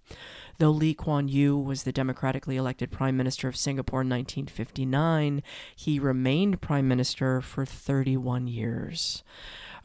Though 0.59 0.71
Lee 0.71 0.95
Kuan 0.95 1.29
Yew 1.29 1.57
was 1.57 1.83
the 1.83 1.93
democratically 1.93 2.57
elected 2.57 2.91
Prime 2.91 3.17
Minister 3.17 3.47
of 3.47 3.57
Singapore 3.57 4.01
in 4.01 4.09
1959, 4.09 5.43
he 5.75 5.99
remained 5.99 6.63
Prime 6.63 6.89
Minister 6.89 7.43
for 7.43 7.67
31 7.67 8.47
years. 8.47 9.23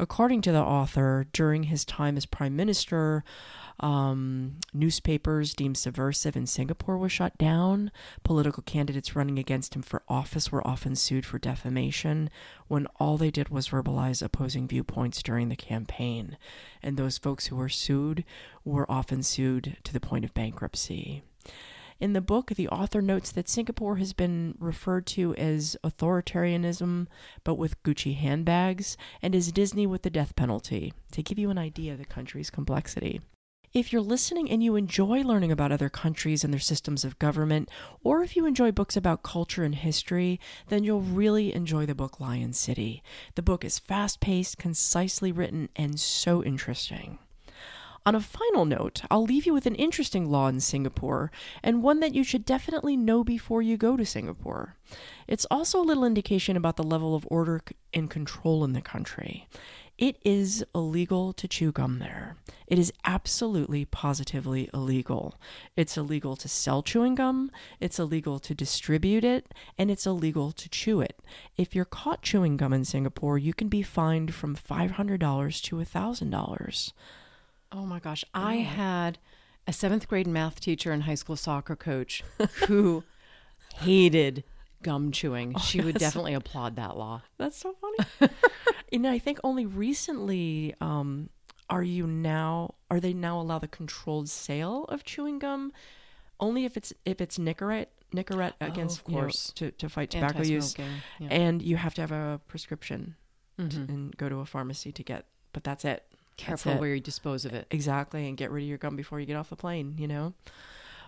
According 0.01 0.41
to 0.41 0.51
the 0.51 0.63
author, 0.63 1.27
during 1.31 1.65
his 1.65 1.85
time 1.85 2.17
as 2.17 2.25
Prime 2.25 2.55
Minister, 2.55 3.23
um, 3.81 4.55
newspapers 4.73 5.53
deemed 5.53 5.77
subversive 5.77 6.35
in 6.35 6.47
Singapore 6.47 6.97
were 6.97 7.07
shut 7.07 7.37
down. 7.37 7.91
Political 8.23 8.63
candidates 8.63 9.15
running 9.15 9.37
against 9.37 9.75
him 9.75 9.83
for 9.83 10.01
office 10.09 10.51
were 10.51 10.67
often 10.67 10.95
sued 10.95 11.23
for 11.23 11.37
defamation 11.37 12.31
when 12.67 12.87
all 12.99 13.15
they 13.15 13.29
did 13.29 13.49
was 13.49 13.69
verbalize 13.69 14.23
opposing 14.23 14.67
viewpoints 14.67 15.21
during 15.21 15.49
the 15.49 15.55
campaign. 15.55 16.35
And 16.81 16.97
those 16.97 17.19
folks 17.19 17.47
who 17.47 17.55
were 17.55 17.69
sued 17.69 18.23
were 18.65 18.91
often 18.91 19.21
sued 19.21 19.77
to 19.83 19.93
the 19.93 19.99
point 19.99 20.25
of 20.25 20.33
bankruptcy. 20.33 21.21
In 22.01 22.13
the 22.13 22.19
book, 22.19 22.47
the 22.55 22.67
author 22.69 22.99
notes 22.99 23.31
that 23.31 23.47
Singapore 23.47 23.97
has 23.97 24.11
been 24.11 24.55
referred 24.57 25.05
to 25.05 25.35
as 25.35 25.77
authoritarianism, 25.83 27.05
but 27.43 27.59
with 27.59 27.81
Gucci 27.83 28.17
handbags, 28.17 28.97
and 29.21 29.35
as 29.35 29.51
Disney 29.51 29.85
with 29.85 30.01
the 30.01 30.09
death 30.09 30.35
penalty, 30.35 30.93
to 31.11 31.21
give 31.21 31.37
you 31.37 31.51
an 31.51 31.59
idea 31.59 31.91
of 31.91 31.99
the 31.99 32.05
country's 32.05 32.49
complexity. 32.49 33.21
If 33.71 33.93
you're 33.93 34.01
listening 34.01 34.49
and 34.49 34.63
you 34.63 34.75
enjoy 34.75 35.21
learning 35.21 35.51
about 35.51 35.71
other 35.71 35.89
countries 35.89 36.43
and 36.43 36.51
their 36.51 36.59
systems 36.59 37.05
of 37.05 37.19
government, 37.19 37.69
or 38.03 38.23
if 38.23 38.35
you 38.35 38.47
enjoy 38.47 38.71
books 38.71 38.97
about 38.97 39.21
culture 39.21 39.63
and 39.63 39.75
history, 39.75 40.39
then 40.69 40.83
you'll 40.83 41.01
really 41.01 41.53
enjoy 41.53 41.85
the 41.85 41.93
book 41.93 42.19
Lion 42.19 42.53
City. 42.53 43.03
The 43.35 43.43
book 43.43 43.63
is 43.63 43.77
fast 43.77 44.19
paced, 44.19 44.57
concisely 44.57 45.31
written, 45.31 45.69
and 45.75 45.99
so 45.99 46.43
interesting. 46.43 47.19
On 48.03 48.15
a 48.15 48.19
final 48.19 48.65
note, 48.65 49.03
I'll 49.11 49.23
leave 49.23 49.45
you 49.45 49.53
with 49.53 49.67
an 49.67 49.75
interesting 49.75 50.29
law 50.29 50.47
in 50.47 50.59
Singapore, 50.59 51.31
and 51.61 51.83
one 51.83 51.99
that 51.99 52.15
you 52.15 52.23
should 52.23 52.45
definitely 52.45 52.97
know 52.97 53.23
before 53.23 53.61
you 53.61 53.77
go 53.77 53.95
to 53.95 54.05
Singapore. 54.05 54.75
It's 55.27 55.45
also 55.51 55.79
a 55.79 55.85
little 55.85 56.03
indication 56.03 56.57
about 56.57 56.77
the 56.77 56.83
level 56.83 57.13
of 57.13 57.27
order 57.29 57.61
and 57.93 58.09
control 58.09 58.63
in 58.63 58.73
the 58.73 58.81
country. 58.81 59.47
It 59.99 60.17
is 60.25 60.65
illegal 60.73 61.31
to 61.33 61.47
chew 61.47 61.71
gum 61.71 61.99
there. 61.99 62.37
It 62.65 62.79
is 62.79 62.91
absolutely, 63.05 63.85
positively 63.85 64.67
illegal. 64.73 65.35
It's 65.77 65.95
illegal 65.95 66.35
to 66.37 66.47
sell 66.47 66.81
chewing 66.81 67.13
gum, 67.13 67.51
it's 67.79 67.99
illegal 67.99 68.39
to 68.39 68.55
distribute 68.55 69.23
it, 69.23 69.53
and 69.77 69.91
it's 69.91 70.07
illegal 70.07 70.51
to 70.53 70.69
chew 70.69 71.01
it. 71.01 71.19
If 71.55 71.75
you're 71.75 71.85
caught 71.85 72.23
chewing 72.23 72.57
gum 72.57 72.73
in 72.73 72.83
Singapore, 72.83 73.37
you 73.37 73.53
can 73.53 73.67
be 73.67 73.83
fined 73.83 74.33
from 74.33 74.55
$500 74.55 75.61
to 75.61 75.75
$1,000. 75.75 76.93
Oh 77.71 77.85
my 77.85 77.99
gosh. 77.99 78.23
I 78.33 78.55
had 78.55 79.17
a 79.67 79.73
seventh 79.73 80.07
grade 80.07 80.27
math 80.27 80.59
teacher 80.59 80.91
and 80.91 81.03
high 81.03 81.15
school 81.15 81.35
soccer 81.35 81.75
coach 81.75 82.23
who 82.67 83.03
hated 83.75 84.43
gum 84.83 85.11
chewing. 85.11 85.53
Oh, 85.55 85.59
she 85.59 85.81
would 85.81 85.95
definitely 85.97 86.33
so, 86.33 86.37
applaud 86.37 86.75
that 86.75 86.97
law. 86.97 87.21
That's 87.37 87.57
so 87.57 87.73
funny. 87.73 88.31
know, 88.99 89.11
I 89.11 89.19
think 89.19 89.39
only 89.43 89.65
recently 89.65 90.73
um, 90.81 91.29
are 91.69 91.83
you 91.83 92.07
now 92.07 92.75
are 92.89 92.99
they 92.99 93.13
now 93.13 93.39
allow 93.39 93.59
the 93.59 93.67
controlled 93.67 94.27
sale 94.29 94.85
of 94.89 95.03
chewing 95.03 95.39
gum 95.39 95.71
only 96.39 96.65
if 96.65 96.75
it's 96.75 96.91
if 97.05 97.21
it's 97.21 97.37
Nicorette 97.37 97.87
Nicorette 98.13 98.53
Oh, 98.59 98.65
against 98.65 99.01
of 99.01 99.07
you 99.07 99.15
know, 99.15 99.21
course. 99.21 99.51
to, 99.55 99.71
to 99.71 99.87
fight 99.87 100.09
tobacco 100.09 100.41
use, 100.43 100.75
yeah. 100.77 101.27
and 101.29 101.61
you 101.61 101.77
have 101.77 101.93
to 101.95 102.01
have 102.01 102.11
a 102.11 102.41
prescription 102.47 103.15
Mhm. 103.57 103.87
and 103.89 104.17
go 104.17 104.27
to 104.27 104.39
a 104.39 104.45
pharmacy 104.45 104.91
to 104.91 105.03
get. 105.03 105.25
But 105.53 105.63
that's 105.63 105.85
it. 105.85 106.05
Careful 106.41 106.75
where 106.75 106.95
you 106.95 107.01
dispose 107.01 107.45
of 107.45 107.53
it. 107.53 107.67
Exactly, 107.71 108.27
and 108.27 108.37
get 108.37 108.51
rid 108.51 108.63
of 108.63 108.69
your 108.69 108.77
gum 108.77 108.95
before 108.95 109.19
you 109.19 109.25
get 109.25 109.35
off 109.35 109.49
the 109.49 109.55
plane, 109.55 109.95
you 109.97 110.07
know? 110.07 110.33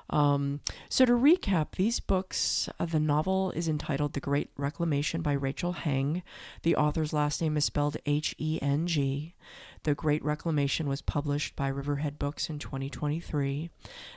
Um, 0.09 0.59
so, 0.89 1.05
to 1.05 1.13
recap, 1.13 1.71
these 1.75 1.99
books, 1.99 2.69
uh, 2.79 2.85
the 2.85 2.99
novel 2.99 3.51
is 3.51 3.67
entitled 3.67 4.13
The 4.13 4.19
Great 4.19 4.49
Reclamation 4.57 5.21
by 5.21 5.33
Rachel 5.33 5.71
Heng. 5.71 6.23
The 6.63 6.75
author's 6.75 7.13
last 7.13 7.41
name 7.41 7.57
is 7.57 7.65
spelled 7.65 7.97
H 8.05 8.35
E 8.37 8.59
N 8.61 8.85
G. 8.85 9.33
The 9.83 9.93
Great 9.93 10.23
Reclamation 10.23 10.87
was 10.87 11.01
published 11.01 11.57
by 11.57 11.67
Riverhead 11.67 12.17
Books 12.17 12.49
in 12.49 12.57
2023. 12.57 13.69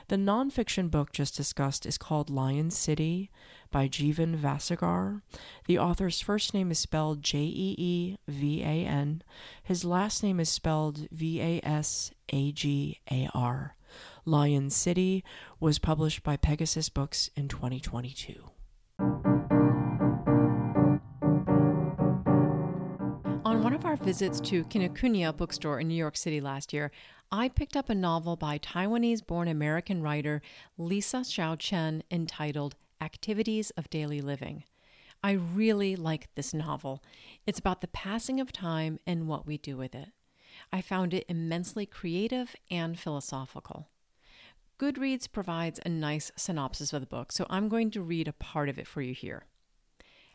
The 0.07 0.15
nonfiction 0.15 0.89
book 0.89 1.11
just 1.11 1.35
discussed 1.35 1.85
is 1.85 1.97
called 1.97 2.29
Lion 2.29 2.71
City 2.71 3.29
by 3.69 3.89
Jeevan 3.89 4.37
Vasagar. 4.37 5.21
The 5.65 5.77
author's 5.77 6.21
first 6.21 6.53
name 6.53 6.71
is 6.71 6.79
spelled 6.79 7.21
J 7.21 7.39
E 7.39 7.75
E 7.77 8.17
V 8.29 8.61
A 8.63 8.85
N. 8.85 9.21
His 9.61 9.83
last 9.83 10.23
name 10.23 10.39
is 10.39 10.47
spelled 10.47 11.09
V 11.11 11.41
A 11.41 11.59
S 11.65 12.11
A 12.29 12.53
G 12.53 13.01
A 13.11 13.29
R. 13.33 13.75
Lion 14.23 14.69
City 14.69 15.21
was 15.59 15.79
published 15.79 16.23
by 16.23 16.37
Pegasus 16.37 16.87
Books 16.87 17.29
in 17.35 17.49
2022. 17.49 18.51
On 23.57 23.63
one 23.63 23.73
of 23.73 23.85
our 23.85 23.95
visits 23.95 24.39
to 24.41 24.63
Kinokuniya 24.65 25.35
bookstore 25.35 25.79
in 25.79 25.87
New 25.87 25.95
York 25.95 26.15
City 26.15 26.39
last 26.39 26.73
year, 26.73 26.91
I 27.31 27.49
picked 27.49 27.75
up 27.75 27.89
a 27.89 27.95
novel 27.95 28.35
by 28.35 28.59
Taiwanese 28.59 29.25
born 29.25 29.47
American 29.47 30.03
writer 30.03 30.43
Lisa 30.77 31.21
Hsiao 31.21 31.57
Chen 31.57 32.03
entitled 32.11 32.75
Activities 33.01 33.71
of 33.71 33.89
Daily 33.89 34.21
Living. 34.21 34.63
I 35.23 35.31
really 35.31 35.95
like 35.95 36.29
this 36.35 36.53
novel. 36.53 37.03
It's 37.47 37.57
about 37.57 37.81
the 37.81 37.87
passing 37.87 38.39
of 38.39 38.51
time 38.51 38.99
and 39.07 39.27
what 39.27 39.47
we 39.47 39.57
do 39.57 39.75
with 39.75 39.95
it. 39.95 40.09
I 40.71 40.81
found 40.81 41.15
it 41.15 41.25
immensely 41.27 41.87
creative 41.87 42.55
and 42.69 42.99
philosophical. 42.99 43.87
Goodreads 44.77 45.29
provides 45.29 45.79
a 45.83 45.89
nice 45.89 46.31
synopsis 46.35 46.93
of 46.93 47.01
the 47.01 47.07
book, 47.07 47.31
so 47.31 47.47
I'm 47.49 47.69
going 47.69 47.89
to 47.89 48.03
read 48.03 48.27
a 48.27 48.33
part 48.33 48.69
of 48.69 48.77
it 48.77 48.85
for 48.85 49.01
you 49.01 49.15
here. 49.15 49.45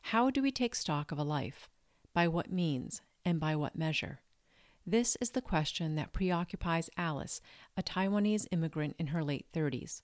How 0.06 0.28
do 0.28 0.42
we 0.42 0.50
take 0.50 0.74
stock 0.74 1.12
of 1.12 1.20
a 1.20 1.22
life? 1.22 1.68
By 2.14 2.26
what 2.26 2.52
means 2.52 3.00
and 3.24 3.40
by 3.40 3.56
what 3.56 3.76
measure? 3.76 4.20
This 4.86 5.16
is 5.20 5.30
the 5.30 5.40
question 5.40 5.94
that 5.94 6.12
preoccupies 6.12 6.90
Alice, 6.96 7.40
a 7.76 7.82
Taiwanese 7.82 8.48
immigrant 8.50 8.96
in 8.98 9.08
her 9.08 9.22
late 9.22 9.46
30s. 9.52 10.02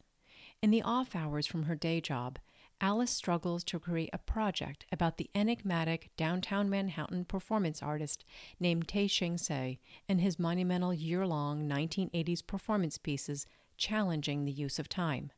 In 0.62 0.70
the 0.70 0.82
off 0.82 1.16
hours 1.16 1.46
from 1.46 1.64
her 1.64 1.74
day 1.74 2.00
job, 2.00 2.38
Alice 2.80 3.10
struggles 3.10 3.64
to 3.64 3.80
create 3.80 4.10
a 4.12 4.18
project 4.18 4.86
about 4.92 5.16
the 5.16 5.30
enigmatic 5.34 6.10
downtown 6.16 6.70
Manhattan 6.70 7.24
performance 7.24 7.82
artist 7.82 8.24
named 8.60 8.86
Tehching 8.86 9.34
Hsieh 9.34 9.78
and 10.08 10.20
his 10.20 10.38
monumental 10.38 10.94
year 10.94 11.26
long 11.26 11.68
1980s 11.68 12.46
performance 12.46 12.96
pieces 12.96 13.46
challenging 13.76 14.44
the 14.44 14.52
use 14.52 14.78
of 14.78 14.88
time. 14.88 15.32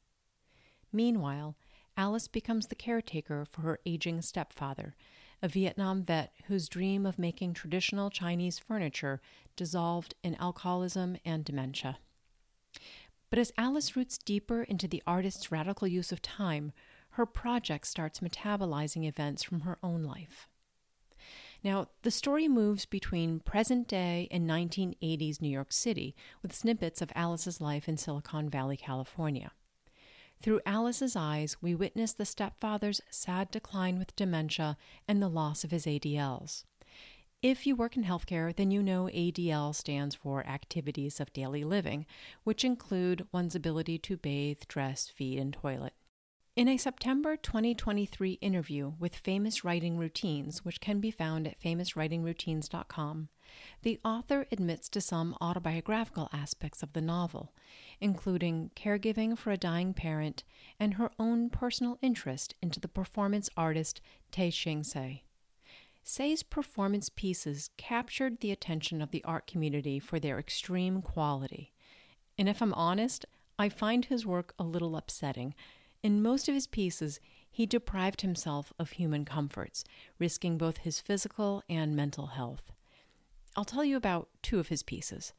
Meanwhile, 0.92 1.56
Alice 1.96 2.28
becomes 2.28 2.66
the 2.66 2.74
caretaker 2.74 3.46
for 3.46 3.62
her 3.62 3.78
aging 3.86 4.20
stepfather, 4.20 4.94
a 5.42 5.48
Vietnam 5.48 6.02
vet 6.02 6.32
whose 6.46 6.68
dream 6.68 7.06
of 7.06 7.18
making 7.18 7.54
traditional 7.54 8.10
Chinese 8.10 8.58
furniture 8.58 9.20
dissolved 9.56 10.14
in 10.22 10.34
alcoholism 10.36 11.16
and 11.24 11.44
dementia. 11.44 11.98
But 13.30 13.38
as 13.38 13.52
Alice 13.56 13.96
roots 13.96 14.18
deeper 14.18 14.62
into 14.62 14.88
the 14.88 15.02
artist's 15.06 15.52
radical 15.52 15.86
use 15.86 16.12
of 16.12 16.20
time, 16.20 16.72
her 17.10 17.26
project 17.26 17.86
starts 17.86 18.20
metabolizing 18.20 19.06
events 19.06 19.42
from 19.42 19.60
her 19.60 19.78
own 19.82 20.02
life. 20.02 20.48
Now, 21.62 21.88
the 22.02 22.10
story 22.10 22.48
moves 22.48 22.86
between 22.86 23.40
present 23.40 23.86
day 23.86 24.28
and 24.30 24.48
1980s 24.48 25.42
New 25.42 25.50
York 25.50 25.72
City 25.72 26.16
with 26.42 26.54
snippets 26.54 27.02
of 27.02 27.12
Alice's 27.14 27.60
life 27.60 27.88
in 27.88 27.96
Silicon 27.96 28.48
Valley, 28.48 28.76
California. 28.76 29.52
Through 30.42 30.60
Alice's 30.64 31.16
eyes, 31.16 31.56
we 31.60 31.74
witness 31.74 32.12
the 32.12 32.24
stepfather's 32.24 33.02
sad 33.10 33.50
decline 33.50 33.98
with 33.98 34.16
dementia 34.16 34.78
and 35.06 35.20
the 35.20 35.28
loss 35.28 35.64
of 35.64 35.70
his 35.70 35.84
ADLs. 35.84 36.64
If 37.42 37.66
you 37.66 37.76
work 37.76 37.96
in 37.96 38.04
healthcare, 38.04 38.54
then 38.54 38.70
you 38.70 38.82
know 38.82 39.04
ADL 39.12 39.74
stands 39.74 40.14
for 40.14 40.46
Activities 40.46 41.20
of 41.20 41.32
Daily 41.32 41.64
Living, 41.64 42.06
which 42.44 42.64
include 42.64 43.26
one's 43.32 43.54
ability 43.54 43.98
to 43.98 44.16
bathe, 44.16 44.62
dress, 44.68 45.08
feed, 45.08 45.38
and 45.38 45.52
toilet. 45.52 45.94
In 46.56 46.68
a 46.68 46.76
September 46.76 47.36
2023 47.36 48.32
interview 48.40 48.92
with 48.98 49.16
Famous 49.16 49.64
Writing 49.64 49.96
Routines, 49.96 50.64
which 50.64 50.80
can 50.80 51.00
be 51.00 51.10
found 51.10 51.46
at 51.46 51.60
famouswritingroutines.com, 51.60 53.28
the 53.82 53.98
author 54.04 54.46
admits 54.52 54.88
to 54.90 55.00
some 55.00 55.36
autobiographical 55.40 56.28
aspects 56.32 56.82
of 56.82 56.92
the 56.92 57.00
novel, 57.00 57.52
including 58.00 58.70
caregiving 58.74 59.36
for 59.36 59.50
a 59.50 59.56
dying 59.56 59.94
parent 59.94 60.44
and 60.78 60.94
her 60.94 61.10
own 61.18 61.50
personal 61.50 61.98
interest 62.02 62.54
into 62.62 62.80
the 62.80 62.88
performance 62.88 63.48
artist 63.56 64.00
Tei 64.30 64.50
Shing 64.50 64.82
Se. 64.82 65.22
Hsieh's 66.02 66.42
performance 66.42 67.08
pieces 67.08 67.70
captured 67.76 68.40
the 68.40 68.50
attention 68.50 69.02
of 69.02 69.10
the 69.10 69.22
art 69.24 69.46
community 69.46 69.98
for 69.98 70.18
their 70.18 70.38
extreme 70.38 71.02
quality. 71.02 71.72
And 72.38 72.48
if 72.48 72.62
I'm 72.62 72.74
honest, 72.74 73.26
I 73.58 73.68
find 73.68 74.06
his 74.06 74.24
work 74.24 74.54
a 74.58 74.64
little 74.64 74.96
upsetting. 74.96 75.54
In 76.02 76.22
most 76.22 76.48
of 76.48 76.54
his 76.54 76.66
pieces, 76.66 77.20
he 77.50 77.66
deprived 77.66 78.22
himself 78.22 78.72
of 78.78 78.92
human 78.92 79.24
comforts, 79.24 79.84
risking 80.18 80.56
both 80.56 80.78
his 80.78 81.00
physical 81.00 81.62
and 81.68 81.94
mental 81.94 82.28
health. 82.28 82.72
I'll 83.56 83.64
tell 83.64 83.84
you 83.84 83.96
about 83.96 84.28
two 84.42 84.58
of 84.58 84.68
his 84.68 84.82
pieces. 84.82 85.32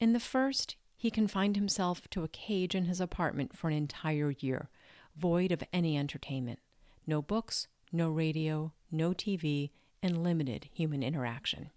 In 0.00 0.12
the 0.12 0.20
first, 0.20 0.76
he 0.96 1.10
confined 1.10 1.56
himself 1.56 2.08
to 2.10 2.22
a 2.22 2.28
cage 2.28 2.74
in 2.74 2.86
his 2.86 3.00
apartment 3.00 3.56
for 3.56 3.68
an 3.68 3.74
entire 3.74 4.30
year, 4.38 4.70
void 5.16 5.52
of 5.52 5.62
any 5.72 5.96
entertainment. 5.98 6.60
No 7.06 7.20
books, 7.20 7.68
no 7.92 8.08
radio, 8.08 8.72
no 8.90 9.10
TV, 9.10 9.70
and 10.02 10.22
limited 10.22 10.68
human 10.72 11.02
interaction. 11.02 11.70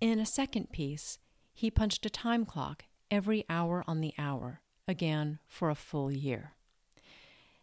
In 0.00 0.18
a 0.18 0.26
second 0.26 0.72
piece, 0.72 1.18
he 1.54 1.70
punched 1.70 2.04
a 2.04 2.10
time 2.10 2.44
clock 2.44 2.84
every 3.10 3.44
hour 3.48 3.82
on 3.86 4.00
the 4.00 4.12
hour, 4.18 4.60
again 4.86 5.38
for 5.46 5.70
a 5.70 5.74
full 5.74 6.12
year. 6.12 6.52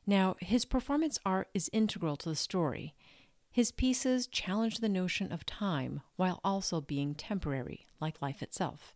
Now, 0.06 0.36
his 0.40 0.66
performance 0.66 1.20
art 1.26 1.48
is 1.54 1.70
integral 1.72 2.18
to 2.18 2.30
the 2.30 2.36
story. 2.36 2.96
His 3.54 3.72
pieces 3.72 4.26
challenge 4.26 4.80
the 4.80 4.90
notion 4.90 5.32
of 5.32 5.46
time 5.46 6.02
while 6.16 6.42
also 6.44 6.82
being 6.82 7.14
temporary, 7.14 7.86
like 8.02 8.20
life 8.20 8.42
itself. 8.42 8.96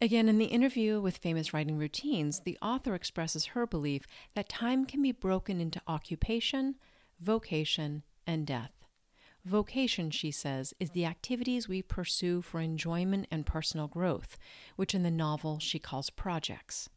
Again, 0.00 0.30
in 0.30 0.38
the 0.38 0.46
interview 0.46 0.98
with 0.98 1.18
Famous 1.18 1.52
Writing 1.52 1.76
Routines, 1.76 2.40
the 2.40 2.56
author 2.62 2.94
expresses 2.94 3.46
her 3.46 3.66
belief 3.66 4.06
that 4.34 4.48
time 4.48 4.86
can 4.86 5.02
be 5.02 5.12
broken 5.12 5.60
into 5.60 5.82
occupation, 5.86 6.76
vocation, 7.20 8.02
and 8.26 8.46
death. 8.46 8.72
Vocation, 9.44 10.10
she 10.10 10.30
says, 10.30 10.72
is 10.80 10.92
the 10.92 11.04
activities 11.04 11.68
we 11.68 11.82
pursue 11.82 12.40
for 12.40 12.60
enjoyment 12.60 13.26
and 13.30 13.44
personal 13.44 13.88
growth, 13.88 14.38
which 14.76 14.94
in 14.94 15.02
the 15.02 15.10
novel 15.10 15.58
she 15.58 15.78
calls 15.78 16.08
projects. 16.08 16.88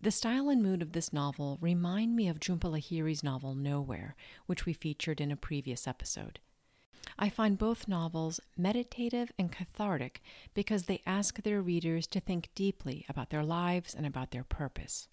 The 0.00 0.10
style 0.10 0.48
and 0.48 0.60
mood 0.60 0.82
of 0.82 0.90
this 0.90 1.12
novel 1.12 1.56
remind 1.60 2.16
me 2.16 2.28
of 2.28 2.40
Jhumpa 2.40 2.68
Lahiri's 2.68 3.22
novel 3.22 3.54
Nowhere, 3.54 4.16
which 4.46 4.66
we 4.66 4.72
featured 4.72 5.20
in 5.20 5.30
a 5.30 5.36
previous 5.36 5.86
episode. 5.86 6.40
I 7.18 7.28
find 7.28 7.58
both 7.58 7.88
novels 7.88 8.38
meditative 8.56 9.32
and 9.38 9.50
cathartic 9.50 10.22
because 10.54 10.84
they 10.84 11.02
ask 11.04 11.42
their 11.42 11.60
readers 11.60 12.06
to 12.08 12.20
think 12.20 12.48
deeply 12.54 13.04
about 13.08 13.30
their 13.30 13.42
lives 13.42 13.94
and 13.94 14.06
about 14.06 14.30
their 14.30 14.44
purpose. 14.44 15.08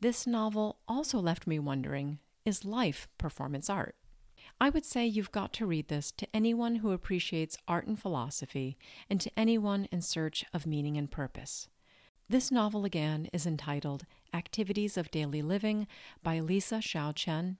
This 0.00 0.26
novel 0.26 0.78
also 0.88 1.18
left 1.18 1.46
me 1.46 1.58
wondering 1.58 2.20
is 2.46 2.64
life 2.64 3.06
performance 3.18 3.68
art? 3.68 3.96
I 4.58 4.70
would 4.70 4.86
say 4.86 5.06
you've 5.06 5.32
got 5.32 5.52
to 5.54 5.66
read 5.66 5.88
this 5.88 6.10
to 6.12 6.28
anyone 6.34 6.76
who 6.76 6.92
appreciates 6.92 7.58
art 7.68 7.86
and 7.86 7.98
philosophy 7.98 8.78
and 9.10 9.20
to 9.20 9.30
anyone 9.36 9.88
in 9.92 10.00
search 10.00 10.44
of 10.54 10.66
meaning 10.66 10.96
and 10.96 11.10
purpose. 11.10 11.68
This 12.28 12.50
novel 12.50 12.84
again 12.84 13.28
is 13.32 13.46
entitled 13.46 14.06
Activities 14.32 14.96
of 14.96 15.10
Daily 15.10 15.42
Living 15.42 15.86
by 16.22 16.40
Lisa 16.40 16.76
Hsiao 16.76 17.14
Chen. 17.14 17.58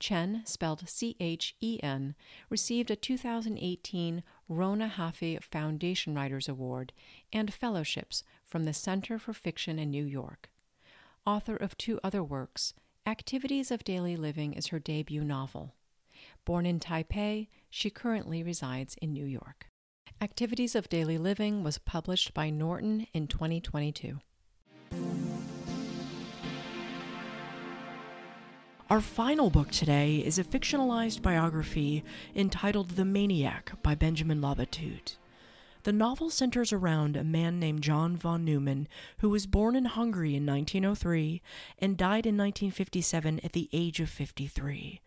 Chen, 0.00 0.42
spelled 0.44 0.88
C 0.88 1.14
H 1.20 1.54
E 1.60 1.78
N, 1.82 2.16
received 2.48 2.90
a 2.90 2.96
2018 2.96 4.22
Rona 4.48 4.94
Jaffe 4.96 5.38
Foundation 5.42 6.14
Writers 6.14 6.48
Award 6.48 6.92
and 7.32 7.54
fellowships 7.54 8.24
from 8.44 8.64
the 8.64 8.72
Center 8.72 9.18
for 9.18 9.32
Fiction 9.32 9.78
in 9.78 9.90
New 9.90 10.04
York. 10.04 10.50
Author 11.24 11.54
of 11.54 11.76
two 11.76 12.00
other 12.02 12.24
works, 12.24 12.74
Activities 13.06 13.70
of 13.70 13.84
Daily 13.84 14.16
Living 14.16 14.52
is 14.52 14.68
her 14.68 14.78
debut 14.78 15.24
novel. 15.24 15.74
Born 16.44 16.66
in 16.66 16.80
Taipei, 16.80 17.48
she 17.68 17.90
currently 17.90 18.42
resides 18.42 18.94
in 19.00 19.12
New 19.12 19.26
York. 19.26 19.68
Activities 20.20 20.74
of 20.74 20.88
Daily 20.88 21.18
Living 21.18 21.62
was 21.62 21.78
published 21.78 22.34
by 22.34 22.50
Norton 22.50 23.06
in 23.14 23.26
2022. 23.26 24.18
Our 28.90 29.00
final 29.00 29.50
book 29.50 29.70
today 29.70 30.16
is 30.16 30.36
a 30.36 30.42
fictionalized 30.42 31.22
biography 31.22 32.02
entitled 32.34 32.90
The 32.90 33.04
Maniac 33.04 33.80
by 33.84 33.94
Benjamin 33.94 34.40
Labatut. 34.40 35.14
The 35.84 35.92
novel 35.92 36.28
centers 36.28 36.72
around 36.72 37.16
a 37.16 37.22
man 37.22 37.60
named 37.60 37.84
John 37.84 38.16
von 38.16 38.44
Neumann 38.44 38.88
who 39.18 39.28
was 39.28 39.46
born 39.46 39.76
in 39.76 39.84
Hungary 39.84 40.34
in 40.34 40.44
1903 40.44 41.40
and 41.78 41.96
died 41.96 42.26
in 42.26 42.36
1957 42.36 43.38
at 43.44 43.52
the 43.52 43.68
age 43.72 44.00
of 44.00 44.10
53. 44.10 45.00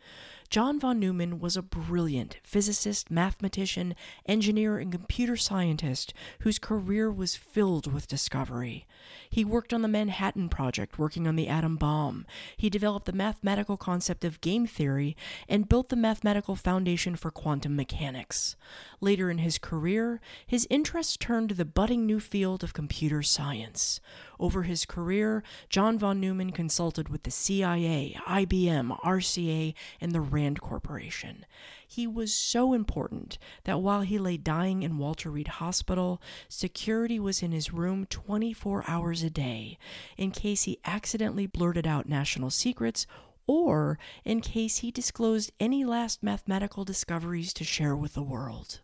John 0.54 0.80
von 0.80 1.00
Neumann 1.00 1.40
was 1.40 1.58
a 1.58 1.64
brilliant 1.64 2.38
physicist, 2.44 3.10
mathematician, 3.10 3.96
engineer, 4.28 4.78
and 4.78 4.92
computer 4.92 5.36
scientist 5.36 6.14
whose 6.42 6.60
career 6.60 7.12
was 7.12 7.36
filled 7.36 7.92
with 7.92 8.08
discovery. 8.08 8.86
He 9.28 9.44
worked 9.44 9.74
on 9.74 9.82
the 9.82 9.88
Manhattan 9.88 10.50
Project, 10.50 11.00
working 11.00 11.28
on 11.28 11.38
the 11.38 11.48
atom 11.48 11.76
bomb. 11.76 12.28
He 12.56 12.70
developed 12.70 13.08
the 13.08 13.14
mathematical 13.14 13.78
concept 13.78 14.24
of 14.24 14.42
game 14.42 14.68
theory 14.68 15.18
and 15.50 15.68
built 15.68 15.90
the 15.90 15.96
mathematical 15.96 16.56
foundation 16.56 17.16
for 17.16 17.32
quantum 17.32 17.76
mechanics. 17.76 18.56
Later 19.02 19.32
in 19.32 19.40
his 19.40 19.58
career, 19.58 20.22
his 20.46 20.68
interests 20.70 21.18
turned 21.18 21.50
to 21.50 21.56
the 21.56 21.66
budding 21.66 22.06
new 22.06 22.20
field 22.20 22.64
of 22.64 22.74
computer 22.74 23.24
science. 23.24 24.00
Over 24.44 24.64
his 24.64 24.84
career, 24.84 25.42
John 25.70 25.98
von 25.98 26.20
Neumann 26.20 26.52
consulted 26.52 27.08
with 27.08 27.24
the 27.24 27.32
CIA, 27.32 28.20
IBM, 28.28 29.00
RCA, 29.00 29.74
and 30.02 30.12
the 30.12 30.20
RAND 30.20 30.60
Corporation. 30.60 31.46
He 31.88 32.08
was 32.08 32.34
so 32.34 32.74
important 32.74 33.38
that 33.64 33.80
while 33.80 34.02
he 34.02 34.20
lay 34.20 34.36
dying 34.36 34.84
in 34.84 34.98
Walter 34.98 35.32
Reed 35.32 35.48
Hospital, 35.48 36.22
security 36.50 37.22
was 37.22 37.42
in 37.42 37.54
his 37.54 37.72
room 37.72 38.06
24 38.08 38.84
hours 38.86 39.24
a 39.24 39.30
day 39.30 39.78
in 40.18 40.32
case 40.32 40.64
he 40.64 40.78
accidentally 40.84 41.48
blurted 41.48 41.88
out 41.88 42.10
national 42.10 42.50
secrets 42.50 43.08
or 43.48 43.98
in 44.26 44.42
case 44.42 44.80
he 44.80 44.92
disclosed 44.92 45.54
any 45.58 45.86
last 45.86 46.22
mathematical 46.22 46.84
discoveries 46.84 47.54
to 47.54 47.64
share 47.64 47.96
with 47.96 48.14
the 48.14 48.22
world. 48.22 48.82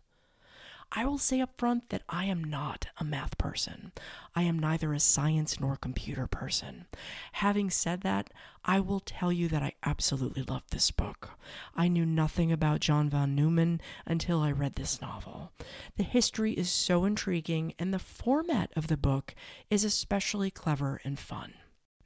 I 0.92 1.04
will 1.04 1.18
say 1.18 1.40
up 1.40 1.56
front 1.56 1.90
that 1.90 2.02
I 2.08 2.24
am 2.24 2.42
not 2.42 2.86
a 2.98 3.04
math 3.04 3.38
person. 3.38 3.92
I 4.34 4.42
am 4.42 4.58
neither 4.58 4.92
a 4.92 4.98
science 4.98 5.60
nor 5.60 5.76
computer 5.76 6.26
person. 6.26 6.86
Having 7.32 7.70
said 7.70 8.00
that, 8.00 8.30
I 8.64 8.80
will 8.80 8.98
tell 9.00 9.32
you 9.32 9.46
that 9.48 9.62
I 9.62 9.74
absolutely 9.84 10.42
loved 10.42 10.72
this 10.72 10.90
book. 10.90 11.30
I 11.76 11.86
knew 11.86 12.04
nothing 12.04 12.50
about 12.50 12.80
John 12.80 13.08
von 13.08 13.36
Neumann 13.36 13.80
until 14.04 14.40
I 14.40 14.50
read 14.50 14.74
this 14.74 15.00
novel. 15.00 15.52
The 15.96 16.02
history 16.02 16.54
is 16.54 16.70
so 16.70 17.04
intriguing, 17.04 17.72
and 17.78 17.94
the 17.94 18.00
format 18.00 18.72
of 18.74 18.88
the 18.88 18.96
book 18.96 19.34
is 19.70 19.84
especially 19.84 20.50
clever 20.50 21.00
and 21.04 21.18
fun. 21.18 21.54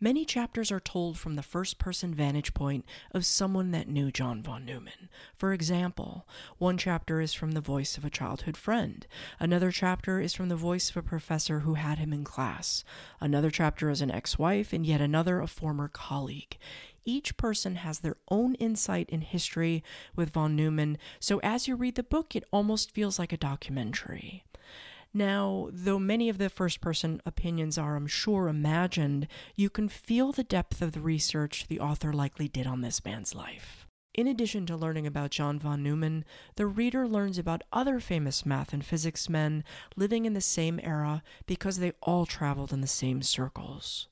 Many 0.00 0.24
chapters 0.24 0.72
are 0.72 0.80
told 0.80 1.18
from 1.18 1.36
the 1.36 1.42
first 1.42 1.78
person 1.78 2.14
vantage 2.14 2.52
point 2.52 2.84
of 3.12 3.24
someone 3.24 3.70
that 3.70 3.88
knew 3.88 4.10
John 4.10 4.42
von 4.42 4.64
Neumann. 4.64 5.08
For 5.36 5.52
example, 5.52 6.26
one 6.58 6.76
chapter 6.76 7.20
is 7.20 7.32
from 7.32 7.52
the 7.52 7.60
voice 7.60 7.96
of 7.96 8.04
a 8.04 8.10
childhood 8.10 8.56
friend, 8.56 9.06
another 9.38 9.70
chapter 9.70 10.20
is 10.20 10.34
from 10.34 10.48
the 10.48 10.56
voice 10.56 10.90
of 10.90 10.96
a 10.96 11.02
professor 11.02 11.60
who 11.60 11.74
had 11.74 11.98
him 11.98 12.12
in 12.12 12.24
class, 12.24 12.84
another 13.20 13.50
chapter 13.50 13.88
is 13.88 14.00
an 14.00 14.10
ex 14.10 14.36
wife, 14.36 14.72
and 14.72 14.84
yet 14.84 15.00
another 15.00 15.40
a 15.40 15.46
former 15.46 15.88
colleague. 15.88 16.58
Each 17.04 17.36
person 17.36 17.76
has 17.76 18.00
their 18.00 18.16
own 18.28 18.54
insight 18.56 19.08
in 19.10 19.20
history 19.20 19.84
with 20.16 20.30
von 20.30 20.56
Neumann, 20.56 20.98
so 21.20 21.38
as 21.38 21.68
you 21.68 21.76
read 21.76 21.94
the 21.94 22.02
book, 22.02 22.34
it 22.34 22.44
almost 22.50 22.90
feels 22.90 23.18
like 23.18 23.32
a 23.32 23.36
documentary. 23.36 24.44
Now, 25.16 25.68
though 25.72 26.00
many 26.00 26.28
of 26.28 26.38
the 26.38 26.50
first 26.50 26.80
person 26.80 27.22
opinions 27.24 27.78
are, 27.78 27.94
I'm 27.94 28.08
sure, 28.08 28.48
imagined, 28.48 29.28
you 29.54 29.70
can 29.70 29.88
feel 29.88 30.32
the 30.32 30.42
depth 30.42 30.82
of 30.82 30.90
the 30.90 31.00
research 31.00 31.68
the 31.68 31.78
author 31.78 32.12
likely 32.12 32.48
did 32.48 32.66
on 32.66 32.80
this 32.80 33.04
man's 33.04 33.32
life. 33.32 33.86
In 34.12 34.26
addition 34.26 34.66
to 34.66 34.76
learning 34.76 35.06
about 35.06 35.30
John 35.30 35.58
von 35.60 35.84
Neumann, 35.84 36.24
the 36.56 36.66
reader 36.66 37.06
learns 37.06 37.38
about 37.38 37.62
other 37.72 38.00
famous 38.00 38.44
math 38.44 38.72
and 38.72 38.84
physics 38.84 39.28
men 39.28 39.62
living 39.94 40.24
in 40.24 40.34
the 40.34 40.40
same 40.40 40.80
era 40.82 41.22
because 41.46 41.78
they 41.78 41.92
all 42.02 42.26
traveled 42.26 42.72
in 42.72 42.80
the 42.80 42.86
same 42.88 43.22
circles. 43.22 44.08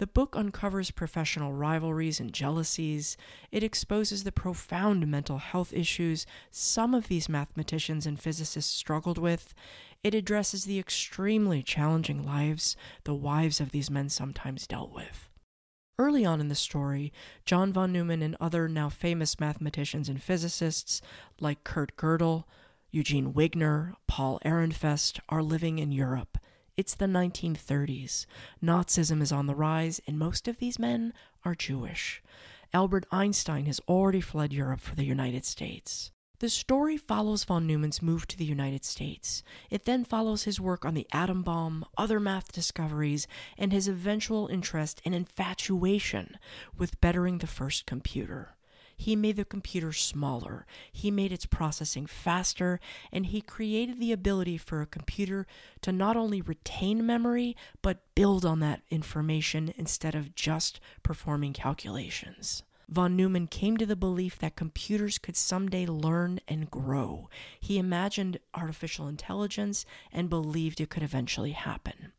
The 0.00 0.06
book 0.06 0.34
uncovers 0.34 0.90
professional 0.90 1.52
rivalries 1.52 2.20
and 2.20 2.32
jealousies. 2.32 3.18
It 3.52 3.62
exposes 3.62 4.24
the 4.24 4.32
profound 4.32 5.06
mental 5.06 5.36
health 5.36 5.74
issues 5.74 6.24
some 6.50 6.94
of 6.94 7.08
these 7.08 7.28
mathematicians 7.28 8.06
and 8.06 8.18
physicists 8.18 8.74
struggled 8.74 9.18
with. 9.18 9.52
It 10.02 10.14
addresses 10.14 10.64
the 10.64 10.78
extremely 10.78 11.62
challenging 11.62 12.24
lives 12.24 12.76
the 13.04 13.14
wives 13.14 13.60
of 13.60 13.70
these 13.70 13.90
men 13.90 14.08
sometimes 14.08 14.66
dealt 14.66 14.92
with. 14.92 15.28
Early 15.98 16.24
on 16.24 16.40
in 16.40 16.48
the 16.48 16.54
story, 16.54 17.12
John 17.44 17.74
von 17.74 17.92
Neumann 17.92 18.22
and 18.22 18.34
other 18.40 18.66
now 18.66 18.88
famous 18.88 19.38
mathematicians 19.38 20.08
and 20.08 20.22
physicists 20.22 21.02
like 21.38 21.64
Kurt 21.64 21.94
Gödel, 21.96 22.44
Eugene 22.90 23.34
Wigner, 23.34 23.94
Paul 24.06 24.40
Ehrenfest 24.42 25.20
are 25.28 25.42
living 25.42 25.78
in 25.78 25.92
Europe. 25.92 26.38
It's 26.78 26.94
the 26.94 27.04
1930s. 27.04 28.24
Nazism 28.64 29.20
is 29.20 29.30
on 29.30 29.46
the 29.46 29.54
rise, 29.54 30.00
and 30.06 30.18
most 30.18 30.48
of 30.48 30.56
these 30.56 30.78
men 30.78 31.12
are 31.44 31.54
Jewish. 31.54 32.22
Albert 32.72 33.04
Einstein 33.12 33.66
has 33.66 33.80
already 33.86 34.22
fled 34.22 34.54
Europe 34.54 34.80
for 34.80 34.94
the 34.94 35.04
United 35.04 35.44
States. 35.44 36.10
The 36.40 36.48
story 36.48 36.96
follows 36.96 37.44
von 37.44 37.66
Neumann's 37.66 38.00
move 38.00 38.26
to 38.28 38.36
the 38.38 38.46
United 38.46 38.82
States. 38.82 39.42
It 39.68 39.84
then 39.84 40.06
follows 40.06 40.44
his 40.44 40.58
work 40.58 40.86
on 40.86 40.94
the 40.94 41.06
atom 41.12 41.42
bomb, 41.42 41.84
other 41.98 42.18
math 42.18 42.50
discoveries, 42.50 43.28
and 43.58 43.74
his 43.74 43.86
eventual 43.86 44.46
interest 44.46 45.02
and 45.04 45.14
infatuation 45.14 46.38
with 46.74 46.98
bettering 47.02 47.38
the 47.38 47.46
first 47.46 47.84
computer. 47.84 48.54
He 48.96 49.16
made 49.16 49.36
the 49.36 49.44
computer 49.44 49.92
smaller, 49.92 50.64
he 50.90 51.10
made 51.10 51.30
its 51.30 51.44
processing 51.44 52.06
faster, 52.06 52.80
and 53.12 53.26
he 53.26 53.42
created 53.42 54.00
the 54.00 54.12
ability 54.12 54.56
for 54.56 54.80
a 54.80 54.86
computer 54.86 55.46
to 55.82 55.92
not 55.92 56.16
only 56.16 56.40
retain 56.40 57.04
memory, 57.04 57.54
but 57.82 58.14
build 58.14 58.46
on 58.46 58.60
that 58.60 58.80
information 58.88 59.74
instead 59.76 60.14
of 60.14 60.34
just 60.34 60.80
performing 61.02 61.52
calculations 61.52 62.62
von 62.90 63.16
Neumann 63.16 63.46
came 63.46 63.76
to 63.76 63.86
the 63.86 63.96
belief 63.96 64.38
that 64.38 64.56
computers 64.56 65.16
could 65.16 65.36
someday 65.36 65.86
learn 65.86 66.40
and 66.48 66.70
grow. 66.70 67.28
He 67.60 67.78
imagined 67.78 68.40
artificial 68.52 69.06
intelligence 69.06 69.86
and 70.12 70.28
believed 70.28 70.80
it 70.80 70.90
could 70.90 71.04
eventually 71.04 71.52
happen. 71.52 72.12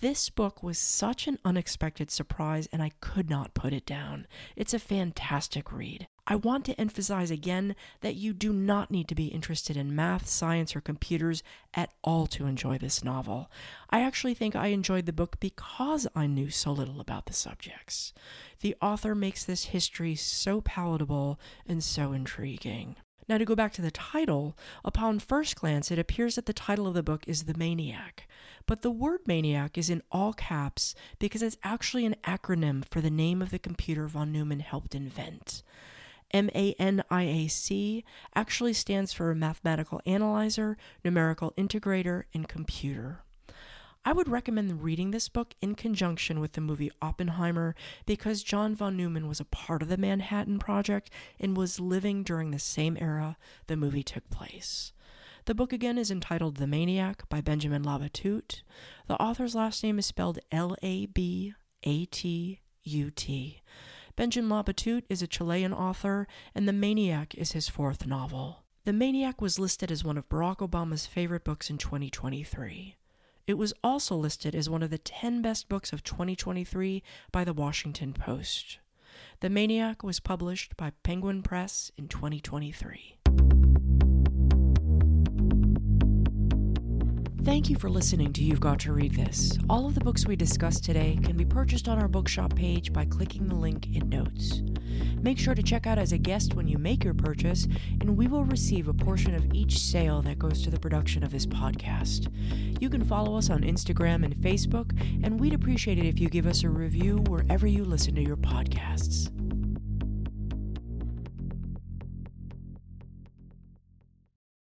This 0.00 0.28
book 0.28 0.62
was 0.62 0.78
such 0.78 1.28
an 1.28 1.38
unexpected 1.44 2.10
surprise, 2.10 2.68
and 2.72 2.82
I 2.82 2.90
could 3.00 3.30
not 3.30 3.54
put 3.54 3.72
it 3.72 3.86
down. 3.86 4.26
It's 4.56 4.74
a 4.74 4.80
fantastic 4.80 5.70
read. 5.70 6.08
I 6.24 6.36
want 6.36 6.64
to 6.66 6.80
emphasize 6.80 7.32
again 7.32 7.74
that 8.00 8.14
you 8.14 8.32
do 8.32 8.52
not 8.52 8.92
need 8.92 9.08
to 9.08 9.14
be 9.14 9.26
interested 9.26 9.76
in 9.76 9.94
math, 9.94 10.28
science, 10.28 10.76
or 10.76 10.80
computers 10.80 11.42
at 11.74 11.90
all 12.04 12.28
to 12.28 12.46
enjoy 12.46 12.78
this 12.78 13.02
novel. 13.02 13.50
I 13.90 14.02
actually 14.02 14.34
think 14.34 14.54
I 14.54 14.68
enjoyed 14.68 15.06
the 15.06 15.12
book 15.12 15.40
because 15.40 16.06
I 16.14 16.28
knew 16.28 16.48
so 16.48 16.70
little 16.70 17.00
about 17.00 17.26
the 17.26 17.32
subjects. 17.32 18.12
The 18.60 18.76
author 18.80 19.16
makes 19.16 19.44
this 19.44 19.66
history 19.66 20.14
so 20.14 20.60
palatable 20.60 21.40
and 21.66 21.82
so 21.82 22.12
intriguing. 22.12 22.96
Now, 23.28 23.38
to 23.38 23.44
go 23.44 23.54
back 23.54 23.72
to 23.74 23.82
the 23.82 23.90
title, 23.90 24.56
upon 24.84 25.18
first 25.18 25.56
glance, 25.56 25.90
it 25.90 25.98
appears 25.98 26.36
that 26.36 26.46
the 26.46 26.52
title 26.52 26.86
of 26.86 26.94
the 26.94 27.02
book 27.02 27.24
is 27.26 27.44
The 27.44 27.56
Maniac. 27.56 28.28
But 28.66 28.82
the 28.82 28.90
word 28.90 29.20
maniac 29.26 29.76
is 29.76 29.90
in 29.90 30.02
all 30.12 30.32
caps 30.32 30.94
because 31.18 31.42
it's 31.42 31.56
actually 31.64 32.06
an 32.06 32.16
acronym 32.24 32.84
for 32.90 33.00
the 33.00 33.10
name 33.10 33.42
of 33.42 33.50
the 33.50 33.58
computer 33.58 34.06
von 34.06 34.32
Neumann 34.32 34.60
helped 34.60 34.94
invent. 34.94 35.62
MANIAC 36.32 38.04
actually 38.34 38.72
stands 38.72 39.12
for 39.12 39.34
Mathematical 39.34 40.00
Analyzer, 40.06 40.76
Numerical 41.04 41.52
Integrator, 41.58 42.24
and 42.32 42.48
Computer. 42.48 43.22
I 44.04 44.12
would 44.12 44.28
recommend 44.28 44.82
reading 44.82 45.12
this 45.12 45.28
book 45.28 45.54
in 45.60 45.76
conjunction 45.76 46.40
with 46.40 46.54
the 46.54 46.60
movie 46.60 46.90
Oppenheimer 47.00 47.76
because 48.04 48.42
John 48.42 48.74
von 48.74 48.96
Neumann 48.96 49.28
was 49.28 49.38
a 49.38 49.44
part 49.44 49.80
of 49.80 49.88
the 49.88 49.96
Manhattan 49.96 50.58
Project 50.58 51.08
and 51.38 51.56
was 51.56 51.78
living 51.78 52.24
during 52.24 52.50
the 52.50 52.58
same 52.58 52.96
era 53.00 53.36
the 53.68 53.76
movie 53.76 54.02
took 54.02 54.28
place. 54.28 54.92
The 55.44 55.54
book 55.54 55.72
again 55.72 55.98
is 55.98 56.10
entitled 56.10 56.56
The 56.56 56.66
Maniac 56.66 57.28
by 57.28 57.40
Benjamin 57.40 57.84
Labatut. 57.84 58.62
The 59.06 59.20
author's 59.20 59.54
last 59.54 59.84
name 59.84 60.00
is 60.00 60.06
spelled 60.06 60.40
L 60.50 60.76
A 60.82 61.06
B 61.06 61.54
A 61.84 62.04
T 62.06 62.60
U 62.82 63.10
T. 63.10 63.60
Benjamin 64.14 64.50
Labatut 64.50 65.04
is 65.08 65.22
a 65.22 65.26
Chilean 65.26 65.72
author, 65.72 66.26
and 66.54 66.68
The 66.68 66.72
Maniac 66.72 67.34
is 67.34 67.52
his 67.52 67.68
fourth 67.68 68.06
novel. 68.06 68.62
The 68.84 68.92
Maniac 68.92 69.40
was 69.40 69.58
listed 69.58 69.90
as 69.90 70.04
one 70.04 70.18
of 70.18 70.28
Barack 70.28 70.58
Obama's 70.58 71.06
favorite 71.06 71.44
books 71.44 71.70
in 71.70 71.78
2023. 71.78 72.96
It 73.46 73.54
was 73.54 73.72
also 73.82 74.16
listed 74.16 74.54
as 74.54 74.68
one 74.68 74.82
of 74.82 74.90
the 74.90 74.98
10 74.98 75.40
best 75.40 75.68
books 75.68 75.92
of 75.92 76.02
2023 76.02 77.02
by 77.30 77.44
the 77.44 77.52
Washington 77.52 78.12
Post. 78.12 78.78
The 79.40 79.50
Maniac 79.50 80.02
was 80.02 80.20
published 80.20 80.76
by 80.76 80.92
Penguin 81.02 81.42
Press 81.42 81.90
in 81.96 82.08
2023. 82.08 83.21
Thank 87.44 87.68
you 87.68 87.74
for 87.74 87.90
listening 87.90 88.32
to 88.34 88.44
You've 88.44 88.60
Got 88.60 88.78
to 88.80 88.92
Read 88.92 89.16
This. 89.16 89.58
All 89.68 89.84
of 89.84 89.96
the 89.96 90.00
books 90.00 90.28
we 90.28 90.36
discussed 90.36 90.84
today 90.84 91.18
can 91.24 91.36
be 91.36 91.44
purchased 91.44 91.88
on 91.88 92.00
our 92.00 92.06
bookshop 92.06 92.54
page 92.54 92.92
by 92.92 93.04
clicking 93.04 93.48
the 93.48 93.56
link 93.56 93.88
in 93.96 94.08
notes. 94.08 94.62
Make 95.20 95.40
sure 95.40 95.56
to 95.56 95.62
check 95.62 95.88
out 95.88 95.98
as 95.98 96.12
a 96.12 96.18
guest 96.18 96.54
when 96.54 96.68
you 96.68 96.78
make 96.78 97.02
your 97.02 97.14
purchase, 97.14 97.66
and 98.00 98.16
we 98.16 98.28
will 98.28 98.44
receive 98.44 98.86
a 98.86 98.94
portion 98.94 99.34
of 99.34 99.52
each 99.52 99.80
sale 99.80 100.22
that 100.22 100.38
goes 100.38 100.62
to 100.62 100.70
the 100.70 100.78
production 100.78 101.24
of 101.24 101.32
this 101.32 101.44
podcast. 101.44 102.28
You 102.80 102.88
can 102.88 103.02
follow 103.02 103.36
us 103.36 103.50
on 103.50 103.62
Instagram 103.62 104.24
and 104.24 104.36
Facebook, 104.36 104.92
and 105.24 105.40
we'd 105.40 105.54
appreciate 105.54 105.98
it 105.98 106.06
if 106.06 106.20
you 106.20 106.28
give 106.28 106.46
us 106.46 106.62
a 106.62 106.68
review 106.68 107.16
wherever 107.26 107.66
you 107.66 107.84
listen 107.84 108.14
to 108.14 108.22
your 108.22 108.36
podcasts. 108.36 109.32